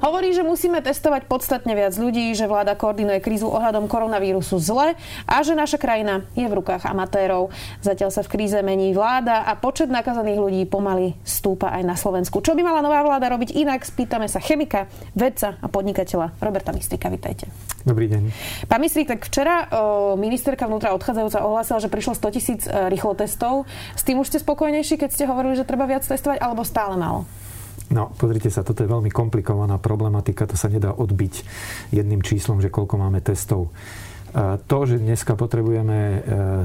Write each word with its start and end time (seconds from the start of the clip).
Hovorí, 0.00 0.32
že 0.32 0.40
musíme 0.40 0.80
testovať 0.80 1.28
podstatne 1.28 1.76
viac 1.76 1.92
ľudí, 1.92 2.32
že 2.32 2.48
vláda 2.48 2.72
koordinuje 2.72 3.20
krízu 3.20 3.52
ohľadom 3.52 3.84
koronavírusu 3.84 4.56
zle 4.56 4.96
a 5.28 5.36
že 5.44 5.52
naša 5.52 5.76
krajina 5.76 6.24
je 6.32 6.48
v 6.48 6.56
rukách 6.56 6.88
amatérov. 6.88 7.52
Zatiaľ 7.84 8.08
sa 8.08 8.24
v 8.24 8.32
kríze 8.32 8.56
mení 8.64 8.96
vláda 8.96 9.44
a 9.44 9.52
počet 9.60 9.92
nakazaných 9.92 10.40
ľudí 10.40 10.62
pomaly 10.64 11.20
stúpa 11.20 11.76
aj 11.76 11.84
na 11.84 12.00
Slovensku. 12.00 12.40
Čo 12.40 12.56
by 12.56 12.64
mala 12.64 12.80
nová 12.80 13.04
vláda 13.04 13.28
robiť 13.28 13.52
inak? 13.52 13.84
Spýtame 13.84 14.24
sa 14.24 14.40
chemika, 14.40 14.88
vedca 15.12 15.60
a 15.60 15.68
podnikateľa 15.68 16.40
Roberta 16.40 16.72
Mistrika. 16.72 17.12
Vítajte. 17.12 17.52
Dobrý 17.84 18.08
deň. 18.08 18.32
Pán 18.72 18.80
Mistrik, 18.80 19.04
tak 19.04 19.28
včera 19.28 19.68
ministerka 20.16 20.64
vnútra 20.64 20.96
odchádzajúca 20.96 21.44
ohlásila, 21.44 21.76
že 21.76 21.92
prišlo 21.92 22.16
100 22.16 22.36
tisíc 22.36 22.60
e, 22.64 22.88
rýchlo 22.88 23.12
testov. 23.12 23.68
S 23.92 24.04
tým 24.04 24.16
už 24.20 24.32
ste 24.32 24.40
spokojnejší, 24.40 24.96
keď 24.96 25.10
ste 25.12 25.28
hovorili, 25.28 25.60
že 25.60 25.68
treba 25.68 25.84
viac 25.84 26.08
testovať, 26.08 26.40
alebo 26.40 26.64
stále 26.64 26.96
málo? 26.96 27.28
No, 27.90 28.14
pozrite 28.14 28.54
sa, 28.54 28.62
toto 28.62 28.86
je 28.86 28.92
veľmi 28.92 29.10
komplikovaná 29.10 29.82
problematika, 29.82 30.46
to 30.46 30.54
sa 30.54 30.70
nedá 30.70 30.94
odbiť 30.94 31.34
jedným 31.90 32.22
číslom, 32.22 32.62
že 32.62 32.70
koľko 32.70 32.94
máme 33.02 33.18
testov. 33.18 33.74
To, 34.70 34.78
že 34.86 35.02
dneska 35.02 35.34
potrebujeme 35.34 35.98
e, 35.98 36.18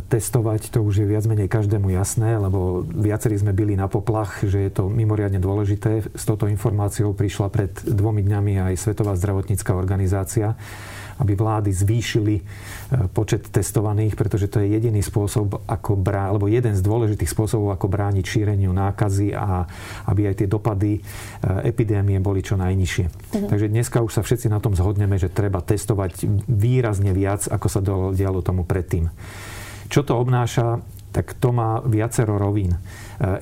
testovať, 0.06 0.70
to 0.70 0.86
už 0.86 1.02
je 1.02 1.10
viac 1.10 1.26
menej 1.26 1.50
každému 1.50 1.90
jasné, 1.98 2.38
lebo 2.38 2.86
viacerí 2.86 3.42
sme 3.42 3.58
byli 3.58 3.74
na 3.74 3.90
poplach, 3.90 4.46
že 4.46 4.70
je 4.70 4.72
to 4.72 4.84
mimoriadne 4.86 5.42
dôležité. 5.42 6.06
S 6.14 6.24
touto 6.30 6.46
informáciou 6.46 7.18
prišla 7.18 7.50
pred 7.50 7.74
dvomi 7.82 8.22
dňami 8.22 8.70
aj 8.70 8.74
Svetová 8.78 9.18
zdravotnícká 9.18 9.74
organizácia 9.74 10.54
aby 11.16 11.34
vlády 11.36 11.72
zvýšili 11.72 12.36
e, 12.36 12.44
počet 13.12 13.48
testovaných, 13.48 14.20
pretože 14.20 14.52
to 14.52 14.60
je 14.60 14.76
jediný 14.76 15.00
spôsob, 15.00 15.64
ako 15.64 15.96
brá, 15.96 16.28
alebo 16.28 16.52
jeden 16.52 16.76
z 16.76 16.84
dôležitých 16.84 17.32
spôsobov, 17.32 17.72
ako 17.72 17.88
brániť 17.88 18.26
šíreniu 18.26 18.76
nákazy 18.76 19.32
a 19.32 19.64
aby 20.12 20.28
aj 20.28 20.44
tie 20.44 20.48
dopady 20.52 21.00
e, 21.00 21.02
epidémie 21.64 22.20
boli 22.20 22.44
čo 22.44 22.60
najnižšie. 22.60 23.06
Mhm. 23.32 23.48
Takže 23.48 23.68
dneska 23.72 24.04
už 24.04 24.12
sa 24.20 24.22
všetci 24.24 24.52
na 24.52 24.60
tom 24.60 24.76
zhodneme, 24.76 25.16
že 25.16 25.32
treba 25.32 25.64
testovať 25.64 26.28
výrazne 26.52 27.16
viac, 27.16 27.48
ako 27.56 27.68
sa 27.72 27.80
dialo 28.12 28.44
tomu 28.44 28.68
predtým. 28.68 29.08
Čo 29.88 30.04
to 30.04 30.20
obnáša? 30.20 30.95
Tak 31.16 31.40
to 31.40 31.56
má 31.56 31.80
viacero 31.88 32.36
rovín. 32.36 32.76
E, 32.76 32.80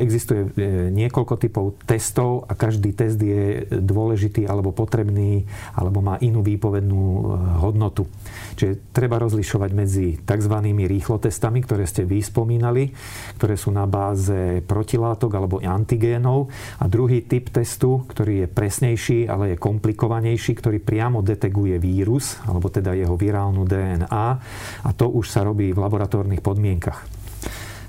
existuje 0.05 0.45
e, 0.45 0.49
niekoľko 0.93 1.33
typov 1.41 1.66
testov 1.89 2.45
a 2.45 2.53
každý 2.53 2.93
test 2.93 3.17
je 3.17 3.66
dôležitý 3.66 4.45
alebo 4.45 4.69
potrebný 4.69 5.41
alebo 5.73 6.05
má 6.05 6.21
inú 6.21 6.45
výpovednú 6.45 7.01
e, 7.01 7.21
hodnotu. 7.66 8.05
Čiže 8.53 8.94
treba 8.94 9.17
rozlišovať 9.17 9.71
medzi 9.73 10.21
tzv. 10.21 10.55
rýchlotestami, 10.69 11.66
ktoré 11.66 11.89
ste 11.89 12.05
vy 12.05 12.21
spomínali, 12.21 12.94
ktoré 13.41 13.57
sú 13.57 13.73
na 13.73 13.89
báze 13.89 14.61
protilátok 14.61 15.33
alebo 15.33 15.57
antigénov 15.57 16.53
a 16.77 16.85
druhý 16.85 17.25
typ 17.25 17.49
testu, 17.49 18.05
ktorý 18.05 18.45
je 18.45 18.47
presnejší, 18.53 19.25
ale 19.25 19.57
je 19.57 19.57
komplikovanejší, 19.57 20.53
ktorý 20.61 20.77
priamo 20.77 21.25
deteguje 21.25 21.81
vírus 21.81 22.38
alebo 22.45 22.69
teda 22.69 22.94
jeho 22.94 23.17
virálnu 23.17 23.66
DNA 23.66 24.27
a 24.85 24.89
to 24.94 25.09
už 25.09 25.25
sa 25.25 25.41
robí 25.41 25.73
v 25.73 25.81
laboratórnych 25.81 26.45
podmienkach. 26.45 27.22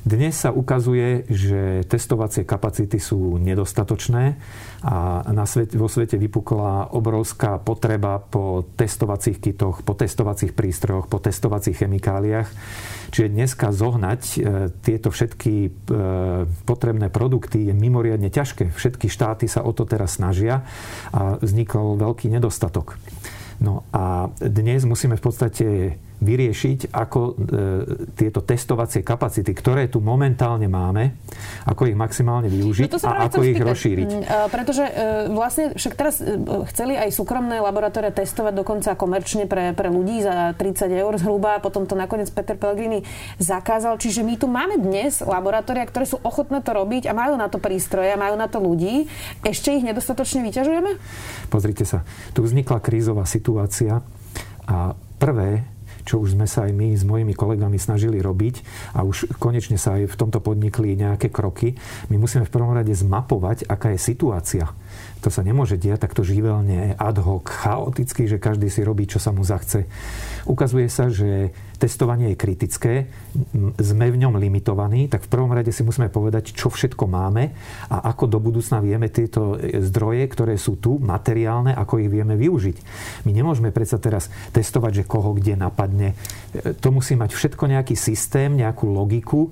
Dnes 0.05 0.37
sa 0.37 0.53
ukazuje, 0.53 1.25
že 1.33 1.81
testovacie 1.89 2.45
kapacity 2.45 3.01
sú 3.01 3.41
nedostatočné 3.41 4.37
a 4.85 5.25
na 5.33 5.49
svete, 5.49 5.81
vo 5.81 5.89
svete 5.89 6.21
vypukla 6.21 6.93
obrovská 6.93 7.57
potreba 7.57 8.21
po 8.21 8.69
testovacích 8.77 9.41
kitoch, 9.41 9.81
po 9.81 9.97
testovacích 9.97 10.53
prístrojoch, 10.53 11.09
po 11.09 11.25
testovacích 11.25 11.81
chemikáliách. 11.81 12.53
Čiže 13.17 13.33
dneska 13.33 13.73
zohnať 13.73 14.21
e, 14.21 14.39
tieto 14.85 15.09
všetky 15.09 15.55
e, 15.65 15.71
potrebné 16.69 17.09
produkty 17.09 17.65
je 17.65 17.73
mimoriadne 17.73 18.29
ťažké. 18.29 18.77
Všetky 18.77 19.09
štáty 19.09 19.49
sa 19.49 19.65
o 19.65 19.73
to 19.73 19.89
teraz 19.89 20.21
snažia 20.21 20.69
a 21.17 21.41
vznikol 21.41 21.97
veľký 21.97 22.29
nedostatok. 22.29 23.01
No 23.57 23.89
a 23.89 24.29
dnes 24.37 24.85
musíme 24.85 25.17
v 25.17 25.25
podstate 25.25 25.67
vyriešiť, 26.23 26.95
ako 26.95 27.21
e, 27.21 27.33
tieto 28.15 28.41
testovacie 28.41 29.03
kapacity, 29.03 29.51
ktoré 29.51 29.91
tu 29.91 29.99
momentálne 29.99 30.71
máme, 30.71 31.19
ako 31.67 31.91
ich 31.91 31.99
maximálne 31.99 32.47
využiť 32.47 32.89
no 32.89 32.99
a 33.03 33.27
ako 33.29 33.43
ich 33.43 33.59
spýtať, 33.59 33.69
rozšíriť. 33.69 34.11
Mm, 34.11 34.23
e, 34.23 34.39
pretože 34.49 34.85
e, 34.87 34.93
vlastne 35.35 35.65
však 35.75 35.95
teraz 35.99 36.23
e, 36.23 36.39
chceli 36.73 36.95
aj 36.95 37.11
súkromné 37.13 37.59
laboratórie 37.59 38.15
testovať 38.15 38.55
dokonca 38.55 38.95
komerčne 38.95 39.45
pre, 39.51 39.75
pre 39.75 39.91
ľudí 39.91 40.23
za 40.23 40.55
30 40.57 40.89
eur 40.95 41.13
zhruba, 41.19 41.59
potom 41.59 41.85
to 41.85 41.99
nakoniec 41.99 42.31
Peter 42.31 42.55
Pellegrini 42.55 43.03
zakázal. 43.43 43.99
Čiže 43.99 44.23
my 44.23 44.35
tu 44.39 44.47
máme 44.47 44.79
dnes 44.81 45.21
laboratória, 45.21 45.85
ktoré 45.85 46.09
sú 46.09 46.23
ochotné 46.23 46.63
to 46.63 46.73
robiť 46.73 47.11
a 47.11 47.13
majú 47.13 47.35
na 47.37 47.51
to 47.51 47.59
prístroje 47.59 48.15
a 48.15 48.21
majú 48.21 48.39
na 48.39 48.47
to 48.47 48.63
ľudí. 48.63 49.11
Ešte 49.45 49.75
ich 49.77 49.85
nedostatočne 49.85 50.47
vyťažujeme? 50.47 50.91
Pozrite 51.53 51.85
sa, 51.85 52.07
tu 52.33 52.47
vznikla 52.47 52.81
krízová 52.81 53.29
situácia 53.29 54.01
a 54.65 54.97
prvé, 55.21 55.74
čo 56.05 56.21
už 56.21 56.37
sme 56.37 56.45
sa 56.45 56.69
aj 56.69 56.73
my 56.77 56.95
s 56.95 57.03
mojimi 57.03 57.33
kolegami 57.33 57.81
snažili 57.81 58.21
robiť 58.21 58.63
a 58.95 59.03
už 59.03 59.37
konečne 59.41 59.81
sa 59.81 59.99
aj 59.99 60.13
v 60.13 60.19
tomto 60.21 60.39
podnikli 60.39 60.95
nejaké 60.95 61.33
kroky. 61.33 61.75
My 62.13 62.21
musíme 62.21 62.47
v 62.47 62.55
prvom 62.55 62.77
rade 62.77 62.93
zmapovať, 62.93 63.67
aká 63.67 63.97
je 63.97 64.01
situácia 64.01 64.71
to 65.25 65.33
sa 65.33 65.41
nemôže 65.41 65.81
diať 65.81 66.05
takto 66.05 66.21
živelne, 66.21 67.01
ad 67.01 67.17
hoc, 67.25 67.49
chaoticky, 67.49 68.29
že 68.29 68.37
každý 68.37 68.69
si 68.69 68.85
robí, 68.85 69.09
čo 69.09 69.17
sa 69.17 69.33
mu 69.33 69.41
zachce. 69.41 69.89
Ukazuje 70.45 70.93
sa, 70.93 71.09
že 71.09 71.57
testovanie 71.81 72.37
je 72.37 72.41
kritické, 72.41 73.09
sme 73.81 74.13
v 74.13 74.21
ňom 74.21 74.37
limitovaní, 74.37 75.09
tak 75.09 75.25
v 75.25 75.33
prvom 75.33 75.49
rade 75.49 75.73
si 75.73 75.81
musíme 75.81 76.13
povedať, 76.13 76.53
čo 76.53 76.69
všetko 76.69 77.09
máme 77.09 77.57
a 77.89 78.05
ako 78.13 78.37
do 78.37 78.39
budúcna 78.39 78.85
vieme 78.85 79.09
tieto 79.09 79.57
zdroje, 79.61 80.29
ktoré 80.29 80.61
sú 80.61 80.77
tu, 80.77 81.01
materiálne, 81.01 81.73
ako 81.73 82.05
ich 82.05 82.13
vieme 82.13 82.37
využiť. 82.37 82.77
My 83.25 83.33
nemôžeme 83.33 83.73
predsa 83.73 83.97
teraz 83.97 84.29
testovať, 84.53 85.03
že 85.03 85.09
koho 85.09 85.33
kde 85.33 85.57
napadne. 85.57 85.94
To 86.81 86.89
musí 86.95 87.19
mať 87.19 87.31
všetko 87.35 87.65
nejaký 87.67 87.95
systém, 87.99 88.55
nejakú 88.55 88.87
logiku, 88.87 89.51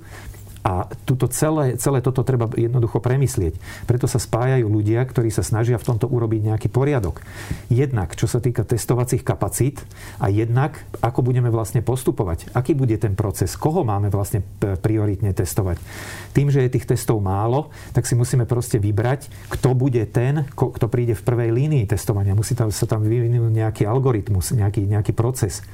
a 0.62 0.86
tuto 1.02 1.26
celé, 1.26 1.74
celé 1.74 1.98
toto 1.98 2.22
treba 2.22 2.46
jednoducho 2.54 3.02
premyslieť. 3.02 3.58
Preto 3.90 4.06
sa 4.06 4.22
spájajú 4.22 4.70
ľudia, 4.70 5.02
ktorí 5.02 5.34
sa 5.34 5.42
snažia 5.42 5.74
v 5.74 5.86
tomto 5.90 6.06
urobiť 6.06 6.54
nejaký 6.54 6.68
poriadok. 6.70 7.18
Jednak, 7.66 8.14
čo 8.14 8.30
sa 8.30 8.38
týka 8.38 8.62
testovacích 8.62 9.26
kapacít 9.26 9.82
a 10.22 10.30
jednak, 10.30 10.78
ako 11.02 11.26
budeme 11.26 11.50
vlastne 11.50 11.82
postupovať. 11.82 12.54
Aký 12.54 12.78
bude 12.78 12.94
ten 12.94 13.18
proces? 13.18 13.58
Koho 13.58 13.82
máme 13.82 14.06
vlastne 14.06 14.46
prioritne 14.62 15.34
testovať? 15.34 15.82
Tým, 16.30 16.48
že 16.54 16.62
je 16.62 16.78
tých 16.78 16.86
testov 16.86 17.18
málo, 17.18 17.74
tak 17.90 18.06
si 18.06 18.14
musíme 18.14 18.46
proste 18.46 18.78
vybrať, 18.78 19.50
kto 19.50 19.74
bude 19.74 20.06
ten, 20.14 20.46
kto 20.54 20.86
príde 20.86 21.18
v 21.18 21.26
prvej 21.26 21.50
línii 21.50 21.90
testovania. 21.90 22.38
Musí 22.38 22.54
tam, 22.54 22.70
sa 22.70 22.86
tam 22.86 23.02
vyvinúť 23.02 23.50
nejaký 23.50 23.82
algoritmus, 23.82 24.54
nejaký, 24.54 24.86
nejaký 24.86 25.10
proces. 25.10 25.66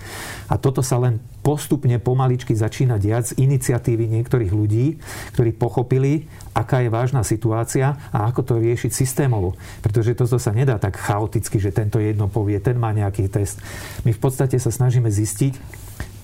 A 0.49 0.57
toto 0.57 0.81
sa 0.81 0.97
len 0.97 1.21
postupne 1.41 1.97
pomaličky 1.97 2.53
začína 2.53 3.01
diať 3.01 3.33
z 3.35 3.47
iniciatívy 3.47 4.05
niektorých 4.21 4.53
ľudí, 4.53 5.01
ktorí 5.33 5.57
pochopili, 5.57 6.29
aká 6.53 6.83
je 6.85 6.91
vážna 6.93 7.23
situácia 7.25 7.97
a 8.13 8.29
ako 8.29 8.41
to 8.45 8.55
riešiť 8.61 8.93
systémovo. 8.93 9.57
Pretože 9.81 10.19
toto 10.19 10.37
sa 10.37 10.53
nedá 10.53 10.77
tak 10.77 10.99
chaoticky, 10.99 11.57
že 11.63 11.73
tento 11.73 12.03
jedno 12.03 12.29
povie, 12.29 12.59
ten 12.61 12.77
má 12.77 12.93
nejaký 12.93 13.31
test. 13.31 13.63
My 14.05 14.13
v 14.13 14.21
podstate 14.21 14.59
sa 14.61 14.69
snažíme 14.69 15.09
zistiť, 15.09 15.57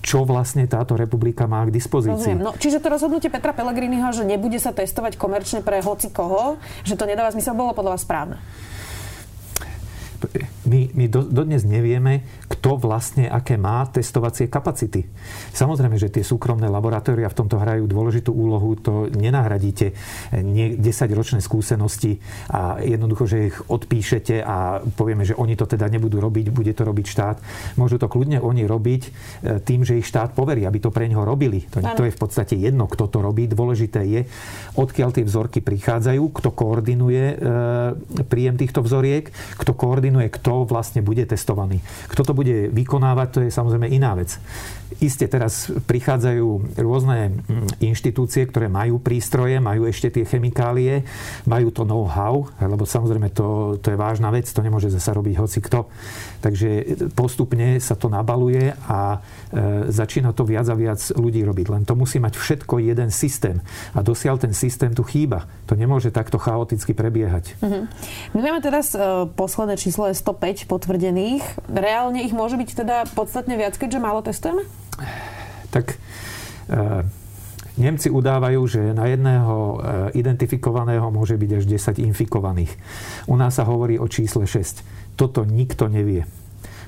čo 0.05 0.21
vlastne 0.21 0.69
táto 0.69 0.93
republika 0.93 1.49
má 1.49 1.65
k 1.65 1.73
dispozícii. 1.73 2.37
No, 2.37 2.53
čiže 2.53 2.77
to 2.77 2.93
rozhodnutie 2.93 3.33
Petra 3.33 3.57
Pellegriniho, 3.57 4.13
že 4.13 4.21
nebude 4.21 4.61
sa 4.61 4.69
testovať 4.69 5.17
komerčne 5.17 5.65
pre 5.65 5.81
hoci 5.81 6.13
koho, 6.13 6.61
že 6.85 6.93
to 6.93 7.09
nedáva 7.09 7.33
zmysel, 7.33 7.57
bolo 7.57 7.73
podľa 7.73 7.97
vás 7.97 8.05
správne? 8.05 8.37
My, 10.65 10.89
my 10.93 11.05
do, 11.09 11.21
dodnes 11.25 11.61
nevieme, 11.65 12.25
kto 12.49 12.77
vlastne 12.81 13.29
aké 13.29 13.57
má 13.57 13.85
testovacie 13.89 14.49
kapacity. 14.49 15.05
Samozrejme, 15.53 15.97
že 15.97 16.09
tie 16.09 16.25
súkromné 16.25 16.65
laboratória 16.69 17.29
v 17.29 17.37
tomto 17.37 17.61
hrajú 17.61 17.85
dôležitú 17.85 18.33
úlohu, 18.33 18.73
to 18.77 19.07
nenahradíte 19.13 19.93
10-ročné 20.33 21.39
skúsenosti 21.41 22.17
a 22.49 22.81
jednoducho, 22.81 23.25
že 23.29 23.37
ich 23.53 23.57
odpíšete 23.69 24.41
a 24.41 24.81
povieme, 24.81 25.25
že 25.25 25.37
oni 25.37 25.53
to 25.53 25.69
teda 25.69 25.85
nebudú 25.89 26.17
robiť, 26.17 26.49
bude 26.49 26.73
to 26.73 26.83
robiť 26.85 27.05
štát. 27.05 27.37
Môžu 27.77 28.01
to 28.01 28.09
kľudne 28.09 28.41
oni 28.41 28.65
robiť 28.65 29.01
e, 29.05 29.09
tým, 29.61 29.85
že 29.85 30.01
ich 30.01 30.09
štát 30.09 30.33
poverí, 30.33 30.65
aby 30.65 30.81
to 30.81 30.89
pre 30.89 31.05
neho 31.05 31.21
robili. 31.21 31.65
To, 31.73 31.81
to 31.81 32.03
je 32.05 32.13
v 32.13 32.19
podstate 32.19 32.57
jedno, 32.57 32.89
kto 32.89 33.09
to 33.09 33.21
robí. 33.21 33.45
Dôležité 33.45 34.01
je, 34.05 34.21
odkiaľ 34.75 35.09
tie 35.13 35.25
vzorky 35.25 35.61
prichádzajú, 35.61 36.23
kto 36.33 36.49
koordinuje 36.51 37.23
e, 37.23 37.35
príjem 38.25 38.57
týchto 38.57 38.81
vzoriek, 38.81 39.29
kto 39.61 39.71
koordinuje 39.77 40.27
kto 40.35 40.54
kto 40.55 40.71
vlastne 40.71 41.03
bude 41.03 41.27
testovaný. 41.27 41.83
Kto 42.07 42.23
to 42.23 42.31
bude 42.31 42.71
vykonávať, 42.71 43.27
to 43.27 43.39
je 43.43 43.51
samozrejme 43.51 43.91
iná 43.91 44.15
vec. 44.15 44.39
Isté 45.03 45.27
teraz 45.27 45.67
prichádzajú 45.67 46.79
rôzne 46.79 47.35
mm, 47.35 47.83
inštitúcie, 47.83 48.47
ktoré 48.47 48.71
majú 48.71 49.03
prístroje, 49.03 49.59
majú 49.59 49.83
ešte 49.83 50.15
tie 50.15 50.23
chemikálie, 50.23 51.03
majú 51.43 51.75
to 51.75 51.83
know-how, 51.83 52.47
lebo 52.63 52.87
samozrejme 52.87 53.35
to, 53.35 53.75
to 53.83 53.91
je 53.91 53.99
vážna 53.99 54.31
vec, 54.31 54.47
to 54.47 54.63
nemôže 54.63 54.87
zase 54.87 55.11
robiť 55.11 55.35
hoci 55.35 55.59
kto. 55.59 55.91
Takže 56.39 56.69
postupne 57.17 57.81
sa 57.83 57.99
to 57.99 58.07
nabaluje 58.07 58.71
a 58.87 59.17
e, 59.17 59.89
začína 59.91 60.31
to 60.31 60.47
viac 60.47 60.69
a 60.71 60.77
viac 60.77 61.01
ľudí 61.17 61.43
robiť. 61.43 61.67
Len 61.73 61.83
to 61.83 61.97
musí 61.97 62.21
mať 62.21 62.39
všetko 62.39 62.79
jeden 62.79 63.09
systém. 63.11 63.59
A 63.91 64.05
dosiaľ 64.05 64.39
ten 64.39 64.53
systém 64.55 64.93
tu 64.93 65.03
chýba. 65.03 65.49
To 65.65 65.73
nemôže 65.73 66.13
takto 66.13 66.37
chaoticky 66.37 66.93
prebiehať. 66.93 67.57
Mm-hmm. 67.59 67.83
My 68.37 68.39
máme 68.39 68.61
teraz 68.61 68.93
e, 68.93 69.25
posledné 69.33 69.75
číslo 69.81 70.05
je 70.05 70.15
105 70.45 70.69
potvrdených. 70.69 71.41
Reálne 71.65 72.21
ich 72.21 72.29
môže 72.29 72.53
byť 72.53 72.69
teda 72.85 73.09
podstatne 73.17 73.57
viac, 73.57 73.73
keďže 73.73 73.97
málo 73.97 74.21
testujeme? 74.21 74.61
Tak 75.73 75.97
e, 76.69 77.05
Nemci 77.81 78.13
udávajú, 78.13 78.61
že 78.69 78.81
na 78.93 79.09
jedného 79.09 79.55
e, 79.57 79.75
identifikovaného 80.21 81.09
môže 81.09 81.33
byť 81.33 81.51
až 81.57 81.63
10 81.97 82.05
infikovaných. 82.13 82.77
U 83.25 83.33
nás 83.33 83.57
sa 83.57 83.65
hovorí 83.65 83.97
o 83.97 84.05
čísle 84.05 84.45
6. 84.45 85.17
Toto 85.17 85.41
nikto 85.49 85.89
nevie. 85.89 86.29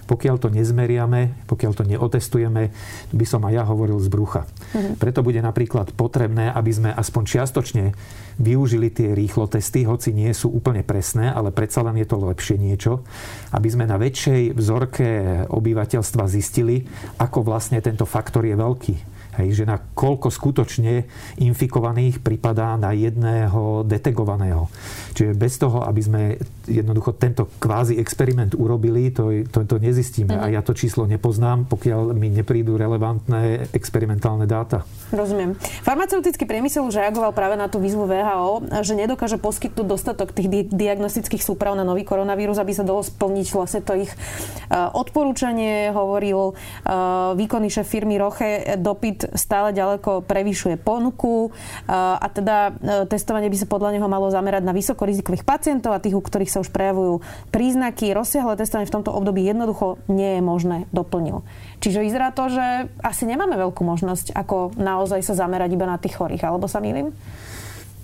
Pokiaľ 0.07 0.35
to 0.39 0.47
nezmeriame, 0.49 1.35
pokiaľ 1.51 1.71
to 1.75 1.83
neotestujeme, 1.83 2.71
by 3.11 3.25
som 3.27 3.43
aj 3.43 3.53
ja 3.53 3.63
hovoril 3.67 3.99
z 3.99 4.07
brucha. 4.07 4.47
Mhm. 4.73 4.97
Preto 4.97 5.19
bude 5.21 5.43
napríklad 5.43 5.91
potrebné, 5.93 6.49
aby 6.55 6.71
sme 6.71 6.89
aspoň 6.95 7.23
čiastočne 7.27 7.91
využili 8.39 8.87
tie 8.87 9.11
rýchlo 9.11 9.51
testy, 9.51 9.83
hoci 9.83 10.15
nie 10.15 10.31
sú 10.31 10.47
úplne 10.53 10.85
presné, 10.85 11.27
ale 11.33 11.51
predsa 11.51 11.83
len 11.83 11.99
je 11.99 12.07
to 12.07 12.21
lepšie 12.21 12.55
niečo, 12.55 13.03
aby 13.51 13.67
sme 13.67 13.89
na 13.89 13.99
väčšej 13.99 14.55
vzorke 14.55 15.07
obyvateľstva 15.49 16.23
zistili, 16.29 16.85
ako 17.19 17.43
vlastne 17.43 17.81
tento 17.83 18.05
faktor 18.07 18.45
je 18.45 18.55
veľký 18.55 19.16
Hej, 19.37 19.63
že 19.63 19.69
na 19.69 19.77
koľko 19.77 20.33
skutočne 20.33 21.05
infikovaných 21.37 22.25
pripadá 22.25 22.73
na 22.73 22.91
jedného 22.93 23.85
detegovaného. 23.85 24.65
Čiže 25.13 25.37
bez 25.37 25.61
toho, 25.61 25.85
aby 25.85 26.01
sme 26.01 26.21
jednoducho 26.65 27.13
tento 27.15 27.45
kvázi 27.61 28.01
experiment 28.01 28.57
urobili, 28.57 29.13
to, 29.13 29.45
to, 29.47 29.63
to 29.69 29.77
nezistíme. 29.77 30.33
Mm. 30.33 30.41
A 30.41 30.45
ja 30.57 30.61
to 30.65 30.73
číslo 30.73 31.05
nepoznám, 31.05 31.69
pokiaľ 31.69 32.17
mi 32.17 32.33
neprídu 32.33 32.75
relevantné 32.75 33.69
experimentálne 33.71 34.49
dáta. 34.49 34.83
Rozumiem. 35.13 35.55
Farmaceutický 35.85 36.43
priemysel 36.49 36.83
už 36.83 36.97
reagoval 36.97 37.31
práve 37.31 37.55
na 37.55 37.69
tú 37.69 37.77
výzvu 37.77 38.09
VHO, 38.09 38.83
že 38.83 38.93
nedokáže 38.97 39.37
poskytnúť 39.37 39.87
dostatok 39.87 40.33
tých 40.33 40.49
di- 40.49 40.67
diagnostických 40.67 41.45
súprav 41.45 41.77
na 41.77 41.85
nový 41.85 42.03
koronavírus, 42.03 42.59
aby 42.59 42.73
sa 42.73 42.83
dalo 42.83 43.05
splniť 43.05 43.47
vlastne 43.53 43.81
to 43.85 43.93
ich 43.95 44.11
uh, 44.11 44.91
odporúčanie, 44.91 45.93
hovoril 45.93 46.51
uh, 46.51 47.37
výkonný 47.37 47.69
šéf 47.71 47.87
firmy 47.87 48.19
Roche, 48.19 48.75
dopyt 48.75 49.26
stále 49.35 49.75
ďaleko 49.75 50.23
prevyšuje 50.23 50.79
ponuku 50.79 51.51
a 51.87 52.27
teda 52.31 52.57
e, 52.69 52.71
testovanie 53.09 53.51
by 53.51 53.57
sa 53.59 53.67
podľa 53.67 53.97
neho 53.97 54.07
malo 54.07 54.31
zamerať 54.31 54.63
na 54.63 54.75
vysokorizikových 54.75 55.43
pacientov 55.43 55.95
a 55.95 56.03
tých, 56.03 56.15
u 56.15 56.21
ktorých 56.23 56.51
sa 56.51 56.61
už 56.63 56.69
prejavujú 56.71 57.19
príznaky. 57.51 58.15
Rozsiahle 58.15 58.59
testovanie 58.59 58.87
v 58.87 58.95
tomto 58.95 59.11
období 59.11 59.43
jednoducho 59.43 59.99
nie 60.07 60.39
je 60.39 60.41
možné, 60.43 60.77
doplnil. 60.95 61.43
Čiže 61.83 62.03
vyzerá 62.03 62.33
to, 62.33 62.49
že 62.49 62.91
asi 63.03 63.23
nemáme 63.29 63.55
veľkú 63.57 63.83
možnosť, 63.83 64.33
ako 64.33 64.77
naozaj 64.77 65.21
sa 65.21 65.37
zamerať 65.37 65.75
iba 65.75 65.85
na 65.85 66.01
tých 66.01 66.17
chorých, 66.17 66.47
alebo 66.47 66.65
sa 66.65 66.81
mýlim? 66.81 67.13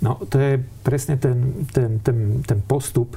No, 0.04 0.20
to 0.28 0.36
je 0.36 0.60
presne 0.84 1.16
ten, 1.16 1.64
ten, 1.72 2.04
ten, 2.04 2.44
ten 2.44 2.60
postup, 2.60 3.16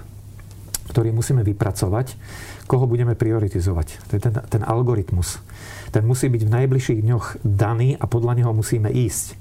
ktorý 0.90 1.10
musíme 1.10 1.42
vypracovať, 1.42 2.18
koho 2.66 2.86
budeme 2.86 3.14
prioritizovať. 3.14 4.10
To 4.10 4.12
je 4.18 4.20
ten, 4.22 4.34
ten 4.34 4.62
algoritmus 4.66 5.38
ten 5.96 6.04
musí 6.04 6.28
byť 6.28 6.42
v 6.44 6.54
najbližších 6.60 7.00
dňoch 7.08 7.26
daný 7.40 7.96
a 7.96 8.04
podľa 8.04 8.36
neho 8.42 8.52
musíme 8.52 8.92
ísť. 8.92 9.32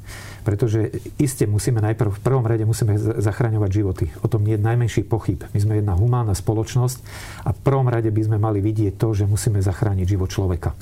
Pretože 0.47 1.03
iste 1.19 1.49
musíme 1.49 1.83
najprv, 1.83 2.15
v 2.15 2.23
prvom 2.23 2.45
rade 2.47 2.63
musíme 2.63 2.95
zachraňovať 2.95 3.69
životy. 3.75 4.05
O 4.23 4.29
tom 4.31 4.45
nie 4.47 4.55
je 4.55 4.63
najmenší 4.63 5.03
pochyb. 5.03 5.43
My 5.51 5.59
sme 5.59 5.83
jedna 5.83 5.97
humánna 5.99 6.31
spoločnosť 6.31 6.97
a 7.43 7.51
v 7.51 7.59
prvom 7.59 7.89
rade 7.91 8.07
by 8.07 8.21
sme 8.23 8.37
mali 8.39 8.63
vidieť 8.63 8.95
to, 8.95 9.11
že 9.11 9.27
musíme 9.27 9.59
zachrániť 9.59 10.05
život 10.05 10.31
človeka. 10.31 10.77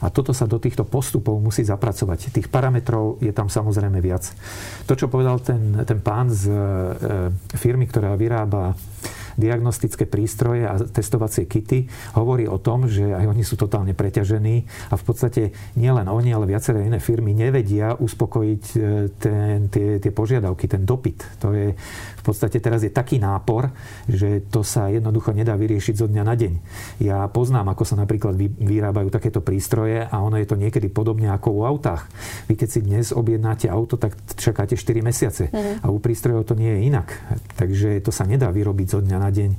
A 0.00 0.08
toto 0.08 0.32
sa 0.32 0.48
do 0.48 0.56
týchto 0.56 0.88
postupov 0.88 1.36
musí 1.44 1.60
zapracovať. 1.60 2.32
Tých 2.32 2.48
parametrov 2.48 3.20
je 3.20 3.34
tam 3.34 3.50
samozrejme 3.50 4.00
viac. 4.00 4.32
To, 4.88 4.96
čo 4.96 5.12
povedal 5.12 5.44
ten, 5.44 5.82
ten 5.82 5.98
pán 6.00 6.32
z 6.32 6.48
e, 6.48 6.56
firmy, 7.58 7.90
ktorá 7.90 8.16
vyrába 8.16 8.78
diagnostické 9.38 10.04
prístroje 10.04 10.66
a 10.66 10.74
testovacie 10.82 11.46
kity 11.46 11.86
hovorí 12.18 12.50
o 12.50 12.58
tom, 12.58 12.90
že 12.90 13.06
aj 13.06 13.30
oni 13.30 13.46
sú 13.46 13.54
totálne 13.54 13.94
preťažení 13.94 14.66
a 14.90 14.94
v 14.98 15.04
podstate 15.06 15.42
nielen 15.78 16.10
oni, 16.10 16.34
ale 16.34 16.50
viaceré 16.50 16.84
iné 16.84 16.98
firmy 16.98 17.32
nevedia 17.32 17.94
uspokojiť 17.94 18.64
e, 18.74 18.78
ten, 19.14 19.70
tie, 19.70 20.02
tie 20.02 20.12
požiadavky, 20.12 20.66
ten 20.66 20.82
dopyt. 20.82 21.22
To 21.38 21.54
je 21.54 21.72
podstate 22.28 22.60
teraz 22.60 22.84
je 22.84 22.92
taký 22.92 23.16
nápor, 23.16 23.72
že 24.04 24.44
to 24.52 24.60
sa 24.60 24.92
jednoducho 24.92 25.32
nedá 25.32 25.56
vyriešiť 25.56 25.94
zo 25.96 26.06
dňa 26.06 26.22
na 26.22 26.34
deň. 26.36 26.52
Ja 27.00 27.24
poznám, 27.32 27.72
ako 27.72 27.84
sa 27.88 27.96
napríklad 27.96 28.36
vyrábajú 28.60 29.08
takéto 29.08 29.40
prístroje 29.40 30.04
a 30.04 30.16
ono 30.20 30.36
je 30.36 30.44
to 30.44 30.60
niekedy 30.60 30.92
podobne 30.92 31.32
ako 31.32 31.48
u 31.50 31.60
autách. 31.64 32.04
Vy 32.46 32.60
keď 32.60 32.68
si 32.68 32.80
dnes 32.84 33.06
objednáte 33.16 33.72
auto, 33.72 33.96
tak 33.96 34.12
čakáte 34.36 34.76
4 34.76 35.00
mesiace. 35.00 35.48
Uh-huh. 35.48 35.80
A 35.80 35.86
u 35.88 35.98
prístrojov 35.98 36.44
to 36.44 36.54
nie 36.54 36.68
je 36.68 36.80
inak. 36.92 37.08
Takže 37.56 38.04
to 38.04 38.12
sa 38.12 38.28
nedá 38.28 38.52
vyrobiť 38.52 38.86
zo 38.86 39.00
dňa 39.00 39.16
na 39.16 39.30
deň. 39.32 39.50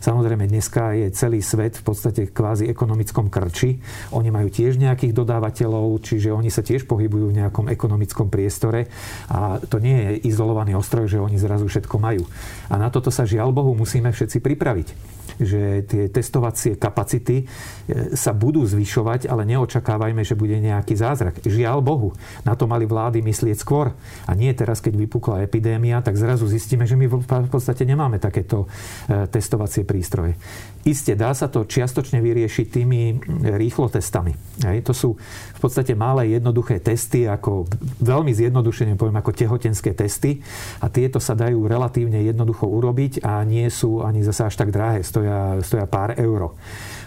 Samozrejme, 0.00 0.48
dneska 0.48 0.96
je 0.96 1.12
celý 1.12 1.44
svet 1.44 1.76
v 1.76 1.84
podstate 1.84 2.32
kvázi 2.32 2.66
ekonomickom 2.72 3.28
krči. 3.28 3.76
Oni 4.16 4.32
majú 4.32 4.48
tiež 4.48 4.80
nejakých 4.80 5.12
dodávateľov, 5.12 6.00
čiže 6.00 6.32
oni 6.32 6.48
sa 6.48 6.64
tiež 6.64 6.88
pohybujú 6.88 7.30
v 7.30 7.38
nejakom 7.44 7.68
ekonomickom 7.68 8.32
priestore 8.32 8.88
a 9.28 9.60
to 9.60 9.76
nie 9.76 9.94
je 9.94 10.32
izolovaný 10.32 10.72
ostrov, 10.72 11.04
že 11.04 11.20
oni 11.20 11.36
zrazu 11.36 11.68
všetko 11.68 11.96
majú. 12.00 12.24
A 12.72 12.80
na 12.80 12.88
toto 12.88 13.12
sa 13.12 13.28
žiaľ 13.28 13.52
Bohu 13.52 13.76
musíme 13.76 14.08
všetci 14.08 14.40
pripraviť 14.40 15.20
že 15.40 15.88
tie 15.88 16.12
testovacie 16.12 16.76
kapacity 16.76 17.42
e, 17.42 17.44
sa 18.12 18.36
budú 18.36 18.62
zvyšovať, 18.68 19.26
ale 19.26 19.48
neočakávajme, 19.48 20.20
že 20.20 20.36
bude 20.36 20.60
nejaký 20.60 20.94
zázrak. 20.94 21.40
Žiaľ 21.40 21.80
Bohu, 21.80 22.12
na 22.44 22.52
to 22.52 22.68
mali 22.68 22.84
vlády 22.84 23.24
myslieť 23.24 23.56
skôr. 23.56 23.96
A 24.28 24.32
nie 24.36 24.52
teraz, 24.52 24.84
keď 24.84 25.00
vypukla 25.00 25.42
epidémia, 25.44 26.04
tak 26.04 26.20
zrazu 26.20 26.44
zistíme, 26.44 26.84
že 26.84 26.94
my 26.94 27.08
v 27.08 27.50
podstate 27.50 27.88
nemáme 27.88 28.20
takéto 28.20 28.68
e, 29.08 29.26
testovacie 29.32 29.88
prístroje. 29.90 30.38
Isté, 30.80 31.12
dá 31.12 31.34
sa 31.36 31.50
to 31.50 31.68
čiastočne 31.68 32.24
vyriešiť 32.24 32.66
tými 32.72 33.20
rýchlo 33.58 33.92
testami. 33.92 34.32
Hej, 34.64 34.86
to 34.86 34.96
sú 34.96 35.12
v 35.56 35.60
podstate 35.60 35.92
malé 35.92 36.32
jednoduché 36.32 36.80
testy, 36.80 37.28
ako 37.28 37.68
veľmi 38.00 38.32
zjednodušene 38.32 38.96
poviem, 38.96 39.20
ako 39.20 39.36
tehotenské 39.36 39.92
testy 39.92 40.40
a 40.80 40.88
tieto 40.88 41.20
sa 41.20 41.36
dajú 41.36 41.68
relatívne 41.68 42.24
jednoducho 42.24 42.64
urobiť 42.64 43.20
a 43.20 43.44
nie 43.44 43.68
sú 43.68 44.00
ani 44.00 44.24
zase 44.24 44.48
až 44.48 44.54
tak 44.56 44.72
drahé, 44.72 45.04
stoja, 45.04 45.60
stoja 45.60 45.84
pár 45.84 46.16
euro. 46.16 46.56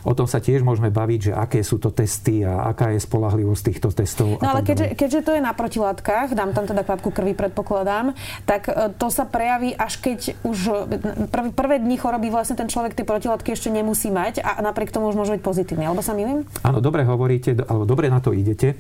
O 0.04 0.12
tom 0.12 0.28
sa 0.28 0.44
tiež 0.44 0.68
môžeme 0.68 0.92
baviť, 0.92 1.32
že 1.32 1.34
aké 1.34 1.64
sú 1.64 1.80
to 1.80 1.96
testy 1.96 2.44
a 2.44 2.68
aká 2.68 2.92
je 2.92 3.00
spolahlivosť 3.00 3.64
týchto 3.72 3.90
testov. 3.96 4.36
No 4.44 4.52
ale 4.52 4.62
keďže, 4.68 5.00
keďže 5.00 5.22
to 5.24 5.32
je 5.40 5.42
na 5.42 5.56
protilátkach, 5.56 6.36
dám 6.36 6.52
tam 6.52 6.68
teda 6.68 6.84
kvapku 6.84 7.10
krvi, 7.16 7.32
predpokladám, 7.32 8.12
tak 8.44 8.68
e, 8.68 8.92
to 9.00 9.08
sa 9.08 9.24
prejaví 9.24 9.72
až 9.72 10.04
keď 10.04 10.20
už 10.44 10.58
e, 10.92 11.28
prv, 11.32 11.56
prvé 11.56 11.80
dni 11.80 11.96
choroby 11.96 12.28
vlastne 12.28 12.60
ten 12.60 12.68
človek 12.74 12.98
tie 12.98 13.06
protilátky 13.06 13.54
ešte 13.54 13.70
nemusí 13.70 14.10
mať 14.10 14.42
a 14.42 14.58
napriek 14.66 14.90
tomu 14.90 15.14
už 15.14 15.16
môže 15.16 15.38
byť 15.38 15.44
pozitívny. 15.46 15.86
Alebo 15.86 16.02
sa 16.02 16.18
milím? 16.18 16.50
Áno, 16.66 16.82
dobre 16.82 17.06
hovoríte, 17.06 17.54
alebo 17.70 17.86
dobre 17.86 18.10
na 18.10 18.18
to 18.18 18.34
idete 18.34 18.74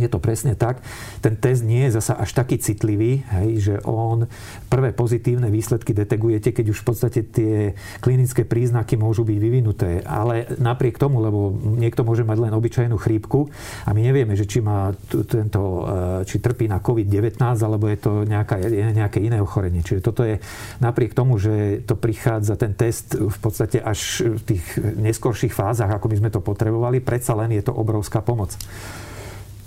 je 0.00 0.10
to 0.10 0.18
presne 0.18 0.56
tak. 0.56 0.80
Ten 1.20 1.36
test 1.36 1.62
nie 1.62 1.88
je 1.88 2.00
zasa 2.00 2.16
až 2.16 2.32
taký 2.32 2.56
citlivý, 2.56 3.22
hej, 3.40 3.48
že 3.60 3.74
on 3.84 4.24
prvé 4.72 4.96
pozitívne 4.96 5.52
výsledky 5.52 5.92
detegujete, 5.92 6.56
keď 6.56 6.66
už 6.72 6.78
v 6.80 6.86
podstate 6.86 7.20
tie 7.26 7.76
klinické 8.00 8.48
príznaky 8.48 8.96
môžu 8.96 9.22
byť 9.28 9.38
vyvinuté. 9.38 9.90
Ale 10.04 10.48
napriek 10.56 10.96
tomu, 10.96 11.20
lebo 11.20 11.52
niekto 11.54 12.02
môže 12.02 12.24
mať 12.24 12.38
len 12.40 12.52
obyčajnú 12.56 12.96
chrípku 12.96 13.52
a 13.84 13.90
my 13.92 14.00
nevieme, 14.00 14.34
že 14.34 14.48
či 14.48 14.64
má 14.64 14.92
tento, 15.08 15.84
e, 15.86 16.28
či 16.28 16.40
trpí 16.40 16.66
na 16.66 16.80
COVID-19 16.80 17.40
alebo 17.40 17.86
je 17.90 17.98
to 18.00 18.12
nejaká, 18.24 18.56
nejaké 18.94 19.18
iné 19.20 19.38
ochorenie. 19.38 19.84
Čiže 19.84 20.00
toto 20.00 20.22
je 20.24 20.40
napriek 20.80 21.12
tomu, 21.12 21.36
že 21.36 21.84
to 21.84 21.98
prichádza 21.98 22.56
ten 22.56 22.72
test 22.72 23.18
v 23.18 23.38
podstate 23.38 23.82
až 23.82 24.24
v 24.24 24.42
tých 24.56 24.64
neskorších 24.78 25.52
fázach, 25.52 25.90
ako 25.90 26.06
by 26.08 26.16
sme 26.16 26.30
to 26.30 26.40
potrebovali, 26.40 27.02
predsa 27.02 27.36
len 27.36 27.52
je 27.54 27.64
to 27.64 27.72
obrovská 27.74 28.22
pomoc. 28.22 28.54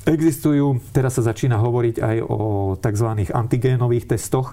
Existujú, 0.04 0.84
teraz 0.92 1.16
sa 1.16 1.24
začína 1.24 1.64
hovoriť 1.64 1.96
aj 2.04 2.18
o 2.28 2.38
tzv. 2.76 3.10
antigénových 3.32 4.12
testoch, 4.12 4.52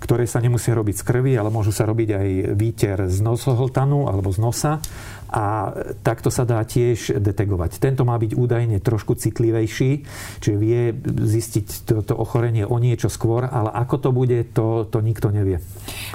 ktoré 0.00 0.24
sa 0.24 0.40
nemusia 0.40 0.72
robiť 0.72 0.96
z 0.96 1.04
krvi, 1.04 1.32
ale 1.36 1.52
môžu 1.52 1.76
sa 1.76 1.84
robiť 1.84 2.08
aj 2.16 2.28
výter 2.56 2.98
z 3.04 3.18
nosohltanu 3.20 4.08
alebo 4.08 4.32
z 4.32 4.38
nosa 4.40 4.80
a 5.28 5.76
takto 6.00 6.32
sa 6.32 6.48
dá 6.48 6.64
tiež 6.64 7.20
detegovať. 7.20 7.76
Tento 7.76 8.02
má 8.08 8.16
byť 8.16 8.32
údajne 8.32 8.80
trošku 8.80 9.14
citlivejší, 9.14 10.08
čiže 10.40 10.56
vie 10.56 10.92
zistiť 11.04 11.66
to, 12.08 12.14
ochorenie 12.16 12.64
o 12.64 12.76
niečo 12.80 13.12
skôr, 13.12 13.46
ale 13.46 13.68
ako 13.70 13.96
to 14.00 14.10
bude, 14.10 14.38
to, 14.56 14.88
to 14.88 14.98
nikto 15.04 15.28
nevie. 15.28 15.60